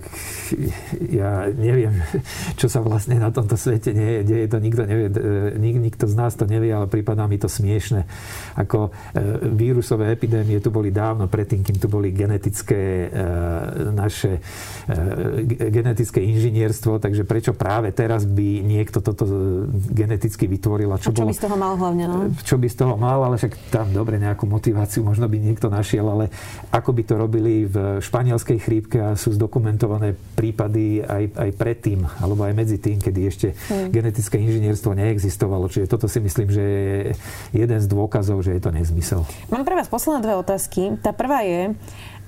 ja 1.11 1.31
neviem, 1.51 1.91
čo 2.59 2.71
sa 2.71 2.79
vlastne 2.79 3.19
na 3.19 3.35
tomto 3.35 3.59
svete 3.59 3.91
nie, 3.91 4.23
deje. 4.23 4.47
To 4.47 4.57
nikto 4.63 4.87
nevie, 4.87 5.07
nik, 5.59 5.75
nikto 5.79 6.05
z 6.07 6.15
nás 6.15 6.33
to 6.39 6.47
nevie, 6.47 6.71
ale 6.71 6.87
prípadá 6.87 7.27
mi 7.27 7.35
to 7.35 7.51
smiešne. 7.51 8.07
Ako 8.55 8.89
e, 8.89 8.91
vírusové 9.51 10.15
epidémie 10.15 10.63
tu 10.63 10.71
boli 10.71 10.89
dávno 10.89 11.27
predtým, 11.27 11.67
kým 11.67 11.77
tu 11.83 11.91
boli 11.91 12.15
genetické 12.15 13.07
e, 13.07 13.27
naše 13.91 14.39
e, 14.87 15.67
genetické 15.67 16.23
inžinierstvo, 16.23 17.03
takže 17.03 17.27
prečo 17.27 17.51
práve 17.51 17.91
teraz 17.91 18.23
by 18.23 18.63
niekto 18.63 19.03
toto 19.03 19.27
geneticky 19.91 20.47
vytvoril? 20.47 20.95
A 20.95 20.97
čo, 20.99 21.11
a 21.11 21.15
čo 21.15 21.27
bolo, 21.27 21.31
by 21.31 21.35
z 21.35 21.43
toho 21.43 21.55
mal 21.59 21.73
hlavne? 21.75 22.05
No? 22.07 22.17
Čo 22.39 22.55
by 22.55 22.67
z 22.71 22.75
toho 22.79 22.95
mal, 22.95 23.19
ale 23.27 23.35
však 23.35 23.53
tam 23.67 23.91
dobre 23.91 24.15
nejakú 24.15 24.47
motiváciu 24.47 25.03
možno 25.03 25.27
by 25.27 25.37
niekto 25.39 25.67
našiel, 25.67 26.07
ale 26.07 26.31
ako 26.71 26.95
by 26.95 27.03
to 27.03 27.13
robili 27.19 27.67
v 27.67 27.99
španielskej 27.99 28.57
chrípke 28.63 28.92
a 28.99 29.17
sú 29.17 29.33
zdokumentované 29.33 30.13
prípady 30.37 31.01
aj, 31.01 31.37
aj 31.37 31.49
predtým, 31.57 32.05
alebo 32.19 32.45
aj 32.45 32.53
medzi 32.53 32.77
tým, 32.77 32.99
kedy 32.99 33.19
ešte 33.25 33.47
hmm. 33.53 33.89
genetické 33.93 34.37
inžinierstvo 34.41 34.93
neexistovalo. 34.93 35.69
Čiže 35.69 35.89
toto 35.89 36.05
si 36.09 36.19
myslím, 36.21 36.49
že 36.49 36.63
je 36.63 36.97
jeden 37.55 37.79
z 37.79 37.87
dôkazov, 37.89 38.41
že 38.45 38.57
je 38.57 38.61
to 38.61 38.69
nezmysel. 38.73 39.25
Mám 39.49 39.65
pre 39.65 39.77
vás 39.77 39.89
posledné 39.89 40.21
dve 40.21 40.35
otázky. 40.37 40.97
Tá 41.01 41.13
prvá 41.13 41.45
je, 41.45 41.73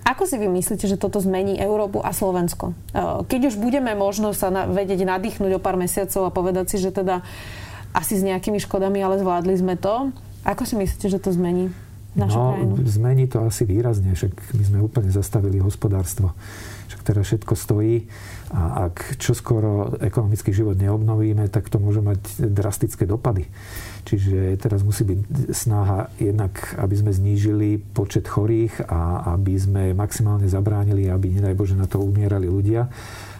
ako 0.06 0.30
si 0.30 0.38
vy 0.38 0.46
myslíte, 0.54 0.86
že 0.86 1.02
toto 1.02 1.18
zmení 1.18 1.58
Európu 1.58 1.98
a 1.98 2.14
Slovensko? 2.14 2.78
Keď 3.26 3.42
už 3.50 3.56
budeme 3.58 3.98
možno 3.98 4.38
sa 4.38 4.54
na, 4.54 4.70
vedieť 4.70 5.02
nadýchnuť 5.02 5.58
o 5.58 5.64
pár 5.64 5.82
mesiacov 5.82 6.30
a 6.30 6.36
povedať 6.36 6.74
si, 6.74 6.78
že 6.78 6.94
teda 6.94 7.26
asi 7.90 8.14
s 8.14 8.22
nejakými 8.22 8.62
škodami, 8.62 9.02
ale 9.02 9.18
zvládli 9.18 9.58
sme 9.58 9.74
to, 9.74 10.14
ako 10.46 10.62
si 10.62 10.78
myslíte, 10.78 11.10
že 11.10 11.18
to 11.18 11.34
zmení 11.34 11.74
našu 12.16 12.40
no, 12.40 12.56
krajinu? 12.56 12.74
zmení 12.88 13.26
to 13.28 13.44
asi 13.44 13.68
výrazne, 13.68 14.16
však 14.16 14.56
my 14.56 14.64
sme 14.64 14.80
úplne 14.82 15.12
zastavili 15.12 15.60
hospodárstvo. 15.60 16.32
Však 16.88 17.02
teraz 17.04 17.24
všetko 17.28 17.54
stojí 17.54 18.08
a 18.56 18.88
ak 18.88 19.18
čoskoro 19.18 20.00
ekonomický 20.00 20.54
život 20.54 20.78
neobnovíme, 20.78 21.50
tak 21.50 21.68
to 21.68 21.82
môže 21.82 22.00
mať 22.00 22.46
drastické 22.54 23.04
dopady. 23.10 23.50
Čiže 24.06 24.62
teraz 24.62 24.86
musí 24.86 25.02
byť 25.02 25.20
snaha 25.50 26.14
jednak, 26.22 26.78
aby 26.78 26.96
sme 26.96 27.12
znížili 27.12 27.82
počet 27.82 28.30
chorých 28.30 28.86
a 28.86 29.34
aby 29.34 29.58
sme 29.58 29.84
maximálne 29.98 30.46
zabránili, 30.46 31.10
aby 31.10 31.42
nedaj 31.42 31.58
Bože 31.58 31.76
na 31.76 31.90
to 31.90 32.00
umierali 32.00 32.46
ľudia. 32.46 32.86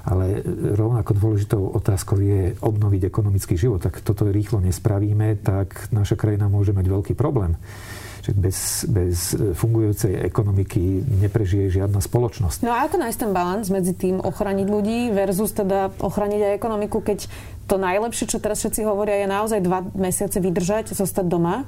Ale 0.06 0.42
rovnako 0.78 1.18
dôležitou 1.18 1.62
otázkou 1.74 2.22
je 2.22 2.54
obnoviť 2.62 3.10
ekonomický 3.10 3.58
život. 3.58 3.82
Tak 3.82 4.02
toto 4.02 4.30
rýchlo 4.30 4.62
nespravíme, 4.62 5.38
tak 5.42 5.90
naša 5.94 6.18
krajina 6.18 6.50
môže 6.50 6.74
mať 6.74 6.86
veľký 6.90 7.14
problém 7.14 7.58
že 8.26 8.34
bez, 8.34 8.90
bez 8.90 9.38
fungujúcej 9.54 10.18
ekonomiky 10.26 11.06
neprežije 11.22 11.82
žiadna 11.82 12.02
spoločnosť. 12.02 12.66
No 12.66 12.74
a 12.74 12.90
ako 12.90 12.98
nájsť 12.98 13.20
ten 13.22 13.32
balans 13.32 13.68
medzi 13.70 13.94
tým 13.94 14.18
ochraniť 14.18 14.68
ľudí 14.68 15.14
versus 15.14 15.54
teda 15.54 15.94
ochraniť 16.02 16.42
aj 16.42 16.52
ekonomiku, 16.58 17.06
keď 17.06 17.30
to 17.66 17.82
najlepšie, 17.82 18.30
čo 18.30 18.42
teraz 18.42 18.62
všetci 18.62 18.86
hovoria, 18.86 19.26
je 19.26 19.30
naozaj 19.30 19.60
dva 19.62 19.82
mesiace 19.98 20.38
vydržať, 20.38 20.94
zostať 20.94 21.26
doma. 21.26 21.66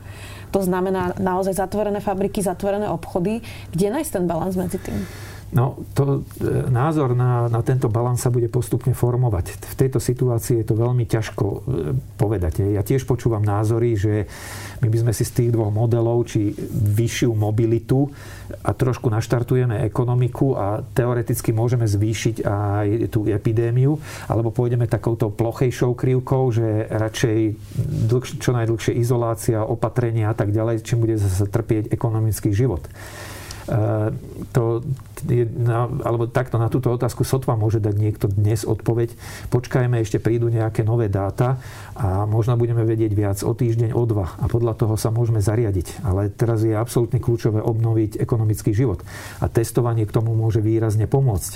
To 0.54 0.62
znamená 0.62 1.18
naozaj 1.18 1.58
zatvorené 1.58 2.02
fabriky, 2.02 2.46
zatvorené 2.46 2.86
obchody. 2.90 3.42
Kde 3.74 3.94
nájsť 3.94 4.12
ten 4.14 4.26
balans 4.30 4.54
medzi 4.54 4.78
tým? 4.78 4.98
No, 5.48 5.80
to, 5.96 6.28
e, 6.44 6.68
názor 6.68 7.16
na, 7.16 7.48
na 7.48 7.64
tento 7.64 7.88
balans 7.88 8.20
sa 8.20 8.28
bude 8.28 8.52
postupne 8.52 8.92
formovať. 8.92 9.56
V 9.64 9.76
tejto 9.80 10.04
situácii 10.04 10.60
je 10.60 10.66
to 10.68 10.76
veľmi 10.76 11.08
ťažko 11.08 11.46
e, 11.48 11.60
povedať. 12.20 12.68
Ja 12.68 12.84
tiež 12.84 13.08
počúvam 13.08 13.40
názory, 13.40 13.96
že 13.96 14.28
my 14.84 14.92
by 14.92 14.98
sme 15.08 15.14
si 15.16 15.24
z 15.24 15.32
tých 15.32 15.50
dvoch 15.56 15.72
modelov, 15.72 16.28
či 16.28 16.52
vyššiu 16.92 17.32
mobilitu 17.32 18.12
a 18.60 18.76
trošku 18.76 19.08
naštartujeme 19.08 19.88
ekonomiku 19.88 20.60
a 20.60 20.84
teoreticky 20.84 21.56
môžeme 21.56 21.88
zvýšiť 21.88 22.44
aj 22.44 22.88
tú 23.08 23.24
epidémiu, 23.32 23.96
alebo 24.28 24.52
pôjdeme 24.52 24.84
takouto 24.84 25.32
plochejšou 25.32 25.96
krivkou, 25.96 26.52
že 26.52 26.92
radšej 26.92 27.40
dlhš, 28.12 28.30
čo 28.44 28.52
najdlhšie 28.52 29.00
izolácia, 29.00 29.64
opatrenia 29.64 30.28
a 30.28 30.36
tak 30.36 30.52
ďalej, 30.52 30.84
čím 30.84 31.08
bude 31.08 31.16
zase 31.16 31.48
trpieť 31.48 31.88
ekonomický 31.88 32.52
život. 32.52 32.84
E, 32.84 32.92
to, 34.52 34.84
na, 35.26 35.90
alebo 36.04 36.30
takto 36.30 36.60
na 36.62 36.68
túto 36.68 36.92
otázku 36.94 37.24
sotva 37.24 37.58
môže 37.58 37.82
dať 37.82 37.96
niekto 37.98 38.26
dnes 38.30 38.68
odpoveď. 38.68 39.16
Počkajme, 39.50 40.02
ešte 40.02 40.22
prídu 40.22 40.52
nejaké 40.52 40.84
nové 40.84 41.08
dáta 41.08 41.58
a 41.98 42.28
možno 42.30 42.60
budeme 42.60 42.84
vedieť 42.84 43.12
viac 43.14 43.38
o 43.42 43.54
týždeň, 43.56 43.96
o 43.96 44.04
dva 44.06 44.38
a 44.38 44.46
podľa 44.46 44.74
toho 44.78 44.94
sa 45.00 45.10
môžeme 45.10 45.42
zariadiť. 45.42 46.06
Ale 46.06 46.30
teraz 46.34 46.62
je 46.62 46.76
absolútne 46.76 47.18
kľúčové 47.18 47.64
obnoviť 47.64 48.22
ekonomický 48.22 48.76
život. 48.76 49.02
A 49.42 49.50
testovanie 49.50 50.06
k 50.06 50.14
tomu 50.14 50.38
môže 50.38 50.62
výrazne 50.62 51.10
pomôcť. 51.10 51.54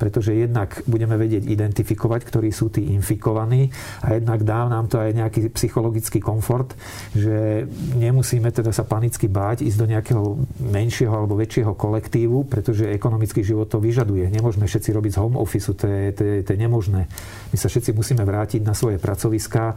Pretože 0.00 0.34
jednak 0.34 0.82
budeme 0.90 1.14
vedieť 1.14 1.46
identifikovať, 1.46 2.20
ktorí 2.26 2.50
sú 2.50 2.72
tí 2.72 2.90
infikovaní 2.90 3.70
a 4.02 4.18
jednak 4.18 4.42
dá 4.42 4.66
nám 4.66 4.90
to 4.90 4.98
aj 4.98 5.10
nejaký 5.14 5.50
psychologický 5.54 6.18
komfort, 6.18 6.74
že 7.14 7.68
nemusíme 7.94 8.50
teda 8.50 8.74
sa 8.74 8.82
panicky 8.82 9.30
báť, 9.30 9.62
ísť 9.62 9.78
do 9.78 9.86
nejakého 9.90 10.22
menšieho 10.58 11.12
alebo 11.14 11.38
väčšieho 11.38 11.72
kolektívu, 11.74 12.46
pretože 12.50 12.88
ekonomický 13.04 13.44
život 13.44 13.68
to 13.68 13.84
vyžaduje. 13.84 14.32
Nemôžeme 14.32 14.64
všetci 14.64 14.88
robiť 14.96 15.12
z 15.12 15.20
home 15.20 15.36
office, 15.36 15.68
to 15.76 15.84
je, 15.84 16.08
to, 16.16 16.22
je, 16.24 16.36
to 16.40 16.50
je 16.56 16.58
nemožné. 16.58 17.04
My 17.52 17.56
sa 17.60 17.68
všetci 17.68 17.92
musíme 17.92 18.24
vrátiť 18.24 18.64
na 18.64 18.72
svoje 18.72 18.96
pracoviská 18.96 19.76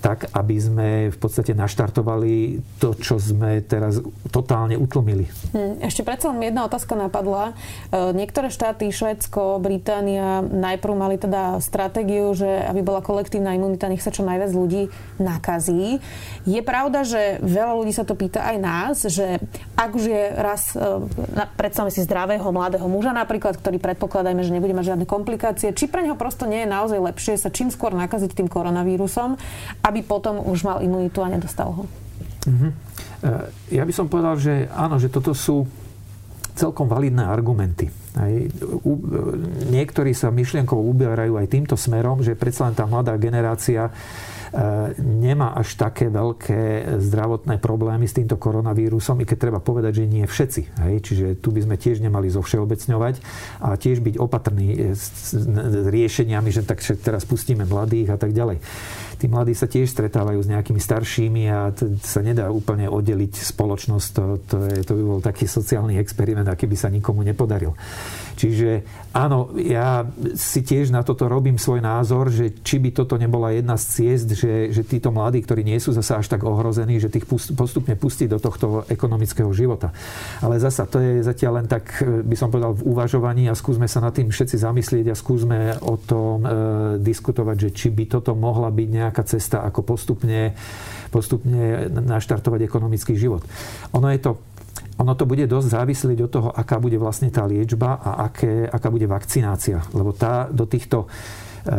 tak, 0.00 0.32
aby 0.32 0.56
sme 0.56 0.88
v 1.12 1.18
podstate 1.20 1.52
naštartovali 1.52 2.64
to, 2.80 2.96
čo 2.96 3.20
sme 3.20 3.60
teraz 3.60 4.00
totálne 4.32 4.80
utlmili. 4.80 5.28
Hm, 5.52 5.84
ešte 5.84 6.00
predsa 6.00 6.32
len 6.32 6.40
jedna 6.48 6.64
otázka 6.64 6.96
napadla. 6.96 7.52
E, 7.92 8.16
niektoré 8.16 8.48
štáty, 8.48 8.88
Švedsko, 8.88 9.60
Británia, 9.60 10.40
najprv 10.40 10.94
mali 10.96 11.20
teda 11.20 11.60
stratégiu, 11.60 12.32
že 12.32 12.48
aby 12.48 12.80
bola 12.80 13.04
kolektívna 13.04 13.52
imunita, 13.52 13.92
nech 13.92 14.00
sa 14.00 14.08
čo 14.08 14.24
najviac 14.24 14.48
ľudí 14.48 14.88
nakazí. 15.20 16.00
Je 16.48 16.60
pravda, 16.64 17.04
že 17.04 17.36
veľa 17.44 17.76
ľudí 17.76 17.92
sa 17.92 18.08
to 18.08 18.16
pýta 18.16 18.40
aj 18.48 18.56
nás, 18.56 18.96
že 19.04 19.36
ak 19.76 19.90
už 19.92 20.04
je 20.08 20.22
raz, 20.40 20.72
e, 20.72 20.80
predstavme 21.60 21.92
si 21.92 22.00
zdravého 22.00 22.48
mladého 22.62 22.86
muža 22.86 23.10
napríklad, 23.10 23.58
ktorý 23.58 23.82
predpokladajme, 23.82 24.46
že 24.46 24.54
nebude 24.54 24.70
mať 24.70 24.94
žiadne 24.94 25.06
komplikácie, 25.10 25.74
či 25.74 25.90
pre 25.90 26.06
neho 26.06 26.14
prosto 26.14 26.46
nie 26.46 26.62
je 26.62 26.70
naozaj 26.70 27.02
lepšie 27.02 27.34
sa 27.34 27.50
čím 27.50 27.74
skôr 27.74 27.90
nakaziť 27.90 28.38
tým 28.38 28.46
koronavírusom, 28.46 29.34
aby 29.82 30.00
potom 30.06 30.38
už 30.38 30.62
mal 30.62 30.78
imunitu 30.78 31.18
a 31.26 31.28
nedostal 31.34 31.74
ho. 31.74 31.84
Uh-huh. 32.46 32.70
Ja 33.70 33.82
by 33.82 33.92
som 33.94 34.06
povedal, 34.06 34.38
že 34.38 34.70
áno, 34.70 35.02
že 35.02 35.10
toto 35.10 35.34
sú 35.34 35.66
celkom 36.54 36.86
validné 36.86 37.24
argumenty. 37.24 37.88
Aj, 38.12 38.28
u, 38.84 38.92
niektorí 39.72 40.12
sa 40.12 40.28
myšlienkovo 40.28 40.84
uberajú 40.84 41.40
aj 41.40 41.48
týmto 41.48 41.80
smerom, 41.80 42.20
že 42.20 42.36
predsa 42.36 42.68
len 42.68 42.76
tá 42.76 42.84
mladá 42.84 43.16
generácia 43.16 43.88
nemá 45.00 45.56
až 45.56 45.80
také 45.80 46.12
veľké 46.12 46.94
zdravotné 47.00 47.56
problémy 47.56 48.04
s 48.04 48.16
týmto 48.16 48.36
koronavírusom, 48.36 49.20
i 49.20 49.28
keď 49.28 49.38
treba 49.48 49.60
povedať, 49.64 50.04
že 50.04 50.10
nie 50.10 50.28
všetci. 50.28 50.62
Hej? 50.84 50.94
Čiže 51.00 51.26
tu 51.40 51.56
by 51.56 51.64
sme 51.64 51.76
tiež 51.80 52.04
nemali 52.04 52.28
zo 52.28 52.44
všeobecňovať 52.44 53.14
a 53.64 53.74
tiež 53.80 54.04
byť 54.04 54.14
opatrní 54.20 54.92
s 54.92 55.32
riešeniami, 55.88 56.52
že 56.52 56.68
tak 56.68 56.84
teraz 57.00 57.24
pustíme 57.24 57.64
mladých 57.64 58.12
a 58.12 58.16
tak 58.20 58.36
ďalej 58.36 58.60
tí 59.22 59.30
mladí 59.30 59.54
sa 59.54 59.70
tiež 59.70 59.86
stretávajú 59.86 60.42
s 60.42 60.50
nejakými 60.50 60.82
staršími 60.82 61.42
a 61.46 61.70
to 61.70 61.94
sa 62.02 62.26
nedá 62.26 62.50
úplne 62.50 62.90
oddeliť 62.90 63.38
spoločnosť. 63.38 64.08
To, 64.18 64.24
to, 64.42 64.56
je, 64.66 64.82
to 64.82 64.98
by 64.98 65.02
bol 65.06 65.20
taký 65.22 65.46
sociálny 65.46 65.94
experiment, 66.02 66.50
aký 66.50 66.66
by 66.66 66.74
sa 66.74 66.90
nikomu 66.90 67.22
nepodaril. 67.22 67.78
Čiže 68.34 68.82
áno, 69.14 69.54
ja 69.54 70.02
si 70.34 70.64
tiež 70.64 70.90
na 70.90 71.06
toto 71.06 71.30
robím 71.30 71.60
svoj 71.60 71.84
názor, 71.84 72.32
že 72.32 72.50
či 72.64 72.80
by 72.82 72.90
toto 72.90 73.20
nebola 73.20 73.52
jedna 73.52 73.78
z 73.78 73.84
ciest, 73.94 74.28
že, 74.34 74.72
že 74.72 74.82
títo 74.82 75.12
mladí, 75.12 75.38
ktorí 75.44 75.62
nie 75.62 75.78
sú 75.78 75.92
zasa 75.94 76.18
až 76.18 76.32
tak 76.32 76.42
ohrození, 76.42 76.98
že 76.98 77.12
tých 77.12 77.28
postupne 77.54 77.94
pustiť 77.94 78.26
do 78.32 78.42
tohto 78.42 78.88
ekonomického 78.88 79.52
života. 79.52 79.92
Ale 80.40 80.58
zasa 80.58 80.88
to 80.88 80.98
je 80.98 81.22
zatiaľ 81.22 81.62
len 81.62 81.66
tak, 81.68 82.02
by 82.02 82.34
som 82.34 82.48
povedal, 82.48 82.72
v 82.74 82.88
uvažovaní 82.88 83.46
a 83.46 83.54
skúsme 83.54 83.84
sa 83.86 84.00
nad 84.00 84.16
tým 84.16 84.32
všetci 84.32 84.56
zamyslieť 84.58 85.06
a 85.12 85.14
skúsme 85.14 85.78
o 85.84 86.00
tom 86.00 86.42
e, 86.42 86.48
diskutovať, 87.04 87.68
že 87.68 87.70
či 87.76 87.88
by 87.92 88.08
toto 88.08 88.32
mohla 88.32 88.72
byť 88.72 88.88
nejaká 88.88 89.11
nejaká 89.12 89.28
cesta, 89.28 89.60
ako 89.60 89.84
postupne, 89.84 90.56
postupne 91.12 91.92
naštartovať 91.92 92.64
ekonomický 92.64 93.20
život. 93.20 93.44
Ono 93.92 94.08
je 94.08 94.24
to 94.24 94.32
ono 95.00 95.12
to 95.16 95.24
bude 95.24 95.44
dosť 95.48 95.68
závislieť 95.68 96.18
od 96.24 96.30
toho, 96.30 96.48
aká 96.52 96.76
bude 96.76 97.00
vlastne 97.00 97.32
tá 97.32 97.48
liečba 97.48 97.96
a 97.96 98.28
aké, 98.28 98.68
aká 98.68 98.88
bude 98.92 99.08
vakcinácia. 99.08 99.84
Lebo 99.96 100.12
tá 100.12 100.46
do 100.52 100.68
týchto 100.68 101.08
e, 101.08 101.76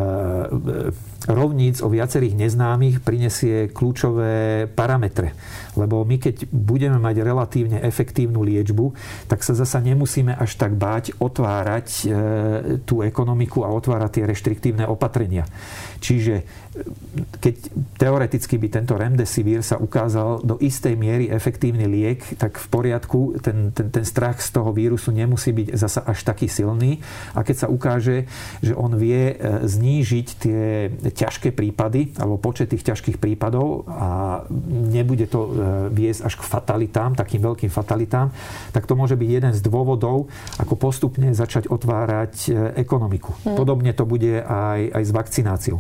rovníc 1.30 1.80
o 1.80 1.88
viacerých 1.88 2.36
neznámych 2.36 3.00
prinesie 3.00 3.72
kľúčové 3.72 4.65
parametre. 4.67 5.38
Lebo 5.78 6.04
my 6.04 6.19
keď 6.19 6.50
budeme 6.52 7.00
mať 7.00 7.15
relatívne 7.24 7.78
efektívnu 7.86 8.43
liečbu, 8.43 8.91
tak 9.32 9.46
sa 9.46 9.56
zasa 9.56 9.80
nemusíme 9.80 10.36
až 10.36 10.60
tak 10.60 10.76
báť 10.76 11.15
otvárať 11.22 11.88
e, 11.88 12.06
tú 12.84 13.06
ekonomiku 13.06 13.63
a 13.63 13.72
otvárať 13.72 14.19
tie 14.19 14.24
reštriktívne 14.26 14.84
opatrenia. 14.89 15.48
Čiže 16.03 16.43
keď 17.39 17.55
teoreticky 17.95 18.57
by 18.57 18.67
tento 18.67 18.97
remdesivir 18.97 19.61
sa 19.61 19.77
ukázal 19.77 20.41
do 20.41 20.57
istej 20.57 20.97
miery 20.97 21.29
efektívny 21.29 21.85
liek, 21.85 22.19
tak 22.35 22.57
v 22.57 22.67
poriadku, 22.67 23.39
ten, 23.39 23.69
ten, 23.71 23.93
ten 23.93 24.03
strach 24.03 24.41
z 24.41 24.51
toho 24.51 24.73
vírusu 24.73 25.13
nemusí 25.13 25.53
byť 25.53 25.67
zasa 25.77 26.01
až 26.03 26.25
taký 26.25 26.49
silný. 26.49 26.99
A 27.37 27.45
keď 27.45 27.55
sa 27.55 27.67
ukáže, 27.69 28.25
že 28.59 28.73
on 28.73 28.97
vie 28.97 29.31
e, 29.31 29.35
znížiť 29.63 30.27
tie 30.41 30.61
ťažké 31.13 31.53
prípady, 31.53 32.17
alebo 32.17 32.41
počet 32.41 32.73
tých 32.73 32.83
ťažkých 32.83 33.21
prípadov 33.21 33.85
a 33.87 34.43
nebude 34.89 35.29
to 35.29 35.39
e, 35.45 35.49
viesť 35.93 36.25
až 36.25 36.33
k 36.41 36.43
fatalitám, 36.43 37.13
takým 37.13 37.39
veľkým 37.39 37.69
fatalitám, 37.69 38.33
tak 38.73 38.89
to 38.89 38.97
môže 38.97 39.13
byť 39.13 39.29
jeden 39.29 39.53
z 39.53 39.61
dôvodov, 39.61 40.27
ako 40.57 40.73
postupne 40.73 41.29
začať 41.37 41.69
otvárať 41.69 42.33
e, 42.49 42.81
ekonomiku. 42.81 43.31
Hmm. 43.45 43.55
Podobne 43.55 43.93
to 43.93 44.09
bude 44.09 44.41
aj, 44.41 44.89
aj 44.89 45.03
s 45.05 45.11
vakcináciou. 45.13 45.77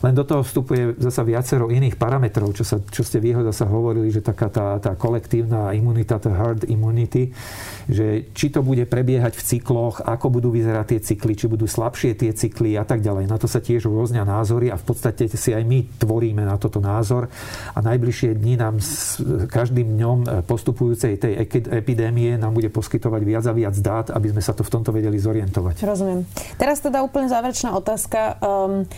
Len 0.00 0.16
do 0.16 0.24
toho 0.24 0.40
vstupuje 0.40 0.96
zasa 0.96 1.20
viacero 1.20 1.68
iných 1.68 2.00
parametrov, 2.00 2.56
čo, 2.56 2.64
sa, 2.64 2.80
čo 2.80 3.04
ste 3.04 3.20
vy 3.20 3.36
zasa 3.52 3.68
hovorili, 3.68 4.08
že 4.08 4.24
taká 4.24 4.48
tá, 4.48 4.80
tá 4.80 4.96
kolektívna 4.96 5.76
imunita, 5.76 6.16
tá 6.16 6.32
herd 6.32 6.64
immunity, 6.72 7.36
že 7.84 8.32
či 8.32 8.48
to 8.48 8.64
bude 8.64 8.88
prebiehať 8.88 9.36
v 9.36 9.44
cykloch, 9.44 10.00
ako 10.00 10.40
budú 10.40 10.48
vyzerať 10.48 10.96
tie 10.96 11.00
cykly, 11.04 11.36
či 11.36 11.46
budú 11.52 11.68
slabšie 11.68 12.16
tie 12.16 12.32
cykly 12.32 12.80
a 12.80 12.84
tak 12.88 13.04
ďalej. 13.04 13.28
Na 13.28 13.36
to 13.36 13.44
sa 13.44 13.60
tiež 13.60 13.92
rôznia 13.92 14.24
názory 14.24 14.72
a 14.72 14.80
v 14.80 14.84
podstate 14.88 15.28
si 15.28 15.52
aj 15.52 15.68
my 15.68 15.84
tvoríme 16.00 16.48
na 16.48 16.56
toto 16.56 16.80
názor 16.80 17.28
a 17.76 17.78
najbližšie 17.84 18.40
dni 18.40 18.56
nám 18.56 18.80
s 18.80 19.20
každým 19.52 20.00
dňom 20.00 20.48
postupujúcej 20.48 21.20
tej 21.20 21.36
epidémie 21.68 22.40
nám 22.40 22.56
bude 22.56 22.72
poskytovať 22.72 23.22
viac 23.22 23.44
a 23.44 23.52
viac 23.52 23.76
dát, 23.76 24.06
aby 24.16 24.32
sme 24.32 24.40
sa 24.40 24.56
to 24.56 24.64
v 24.64 24.72
tomto 24.72 24.90
vedeli 24.96 25.20
zorientovať. 25.20 25.84
Rozumiem. 25.84 26.24
Teraz 26.56 26.80
teda 26.80 27.04
úplne 27.04 27.28
záverečná 27.28 27.76
otázka. 27.76 28.40
Um, 28.40 28.88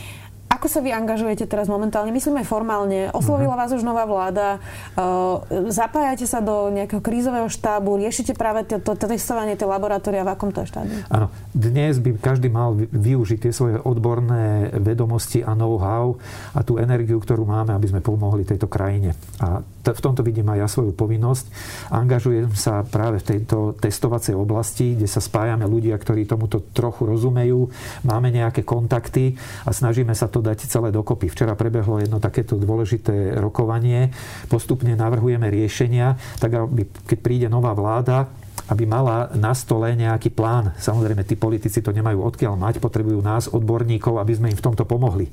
ako 0.62 0.70
sa 0.70 0.79
vy 0.79 0.94
angažujete 0.94 1.51
teraz 1.51 1.66
momentálne? 1.66 2.14
Myslím 2.14 2.38
aj 2.38 2.46
formálne. 2.46 3.11
Oslovila 3.11 3.59
uh-huh. 3.59 3.66
vás 3.66 3.75
už 3.75 3.83
nová 3.83 4.07
vláda. 4.07 4.62
Uh, 4.94 5.42
zapájate 5.75 6.22
sa 6.22 6.38
do 6.38 6.70
nejakého 6.70 7.03
krízového 7.03 7.51
štábu? 7.51 7.98
Riešite 7.98 8.38
práve 8.38 8.62
to, 8.70 8.79
to, 8.79 8.94
to 8.94 9.11
testovanie 9.11 9.59
tie 9.59 9.66
laboratória? 9.66 10.22
V 10.22 10.31
akom 10.31 10.55
to 10.55 10.62
je 10.62 10.70
štádiu? 10.70 11.03
Áno. 11.11 11.35
Dnes 11.51 11.98
by 11.98 12.14
každý 12.14 12.46
mal 12.46 12.79
využiť 12.79 13.42
tie 13.42 13.51
svoje 13.51 13.75
odborné 13.83 14.70
vedomosti 14.79 15.42
a 15.42 15.59
know-how 15.59 16.14
a 16.55 16.62
tú 16.62 16.79
energiu, 16.79 17.18
ktorú 17.18 17.42
máme, 17.42 17.75
aby 17.75 17.90
sme 17.90 17.98
pomohli 17.98 18.46
tejto 18.46 18.70
krajine. 18.70 19.18
A 19.42 19.66
v 19.90 19.98
tomto 19.98 20.22
vidím 20.22 20.46
aj 20.46 20.59
ja 20.62 20.68
svoju 20.70 20.94
povinnosť. 20.94 21.44
Angažujem 21.90 22.55
sa 22.55 22.87
práve 22.87 23.18
v 23.18 23.35
tejto 23.35 23.75
testovacej 23.83 24.38
oblasti, 24.38 24.94
kde 24.94 25.11
sa 25.11 25.18
spájame 25.18 25.66
ľudia, 25.66 25.98
ktorí 25.98 26.22
tomuto 26.22 26.62
trochu 26.70 27.11
rozumejú, 27.11 27.66
máme 28.07 28.31
nejaké 28.31 28.62
kontakty 28.62 29.35
a 29.66 29.75
snažíme 29.75 30.14
sa 30.14 30.31
to 30.31 30.38
dať 30.38 30.52
celé 30.59 30.88
dokopy. 30.93 31.29
Včera 31.31 31.57
prebehlo 31.57 32.03
jedno 32.03 32.21
takéto 32.21 32.59
dôležité 32.59 33.38
rokovanie. 33.38 34.12
Postupne 34.51 34.93
navrhujeme 34.93 35.49
riešenia, 35.49 36.17
tak 36.41 36.59
aby 36.59 36.88
keď 37.09 37.19
príde 37.21 37.49
nová 37.49 37.73
vláda, 37.73 38.29
aby 38.71 38.87
mala 38.87 39.29
na 39.35 39.53
stole 39.53 39.93
nejaký 39.93 40.33
plán. 40.33 40.73
Samozrejme, 40.79 41.27
tí 41.27 41.35
politici 41.35 41.83
to 41.83 41.91
nemajú 41.91 42.23
odkiaľ 42.23 42.55
mať, 42.57 42.79
potrebujú 42.79 43.21
nás, 43.21 43.51
odborníkov, 43.51 44.17
aby 44.17 44.33
sme 44.33 44.51
im 44.55 44.59
v 44.59 44.65
tomto 44.65 44.87
pomohli. 44.87 45.29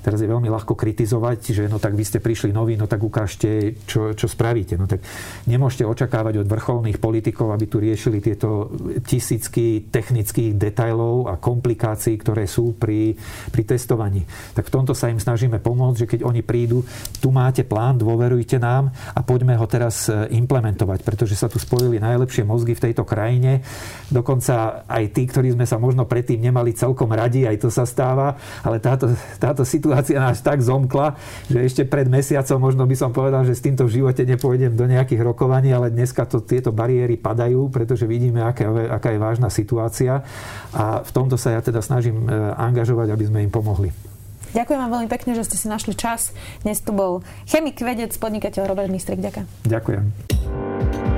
Teraz 0.00 0.22
je 0.22 0.30
veľmi 0.30 0.48
ľahko 0.48 0.72
kritizovať, 0.78 1.38
že 1.52 1.64
no 1.66 1.76
tak 1.76 1.98
vy 1.98 2.04
ste 2.06 2.22
prišli 2.22 2.54
noví, 2.54 2.78
no 2.78 2.88
tak 2.88 3.02
ukážte, 3.02 3.76
čo, 3.84 4.14
čo 4.14 4.24
spravíte. 4.30 4.78
No 4.78 4.88
tak 4.88 5.04
nemôžete 5.44 5.84
očakávať 5.84 6.40
od 6.40 6.48
vrcholných 6.48 7.02
politikov, 7.02 7.52
aby 7.52 7.66
tu 7.68 7.76
riešili 7.82 8.22
tieto 8.22 8.72
tisícky 9.04 9.90
technických 9.90 10.56
detailov 10.56 11.28
a 11.28 11.36
komplikácií, 11.36 12.16
ktoré 12.16 12.48
sú 12.48 12.78
pri, 12.78 13.18
pri 13.52 13.62
testovaní. 13.68 14.24
Tak 14.56 14.70
v 14.70 14.74
tomto 14.80 14.96
sa 14.96 15.10
im 15.12 15.20
snažíme 15.20 15.60
pomôcť, 15.60 15.98
že 15.98 16.10
keď 16.16 16.20
oni 16.24 16.40
prídu, 16.40 16.86
tu 17.20 17.28
máte 17.34 17.66
plán, 17.66 18.00
dôverujte 18.00 18.56
nám 18.56 18.94
a 19.12 19.20
poďme 19.20 19.58
ho 19.58 19.66
teraz 19.68 20.08
e, 20.08 20.30
implementovať, 20.40 21.04
pretože 21.04 21.36
sa 21.36 21.50
tu 21.50 21.60
spojili 21.60 22.00
najlepšie 22.00 22.46
mozgy 22.58 22.74
v 22.74 22.90
tejto 22.90 23.06
krajine. 23.06 23.62
Dokonca 24.10 24.82
aj 24.90 25.14
tí, 25.14 25.30
ktorí 25.30 25.54
sme 25.54 25.62
sa 25.62 25.78
možno 25.78 26.02
predtým 26.10 26.42
nemali 26.42 26.74
celkom 26.74 27.06
radi, 27.14 27.46
aj 27.46 27.62
to 27.62 27.70
sa 27.70 27.86
stáva, 27.86 28.34
ale 28.66 28.82
táto, 28.82 29.14
táto 29.38 29.62
situácia 29.62 30.18
nás 30.18 30.42
tak 30.42 30.58
zomkla, 30.58 31.14
že 31.46 31.62
ešte 31.62 31.82
pred 31.86 32.10
mesiacom 32.10 32.58
možno 32.58 32.82
by 32.82 32.96
som 32.98 33.14
povedal, 33.14 33.46
že 33.46 33.54
s 33.54 33.62
týmto 33.62 33.86
v 33.86 34.02
živote 34.02 34.26
nepôjdem 34.26 34.74
do 34.74 34.90
nejakých 34.90 35.22
rokovaní, 35.22 35.70
ale 35.70 35.94
dneska 35.94 36.26
to, 36.26 36.42
tieto 36.42 36.74
bariéry 36.74 37.14
padajú, 37.14 37.70
pretože 37.70 38.10
vidíme, 38.10 38.42
aká, 38.42 38.66
aká 38.98 39.14
je 39.14 39.22
vážna 39.22 39.48
situácia 39.48 40.26
a 40.74 41.06
v 41.06 41.10
tomto 41.14 41.38
sa 41.38 41.54
ja 41.54 41.60
teda 41.62 41.78
snažím 41.78 42.26
e, 42.26 42.32
angažovať, 42.58 43.14
aby 43.14 43.24
sme 43.30 43.38
im 43.46 43.52
pomohli. 43.54 43.94
Ďakujem 44.56 44.80
vám 44.80 44.92
veľmi 44.96 45.08
pekne, 45.12 45.36
že 45.36 45.44
ste 45.44 45.60
si 45.60 45.68
našli 45.68 45.92
čas. 45.92 46.32
Dnes 46.64 46.80
tu 46.80 46.96
bol 46.96 47.20
chemik, 47.44 47.76
vedec, 47.84 48.16
podnikateľ 48.16 48.64
Robert 48.64 48.88
Mistrik. 48.88 49.20
Ďakujem. 49.20 49.68
Ďakujem. 49.68 51.17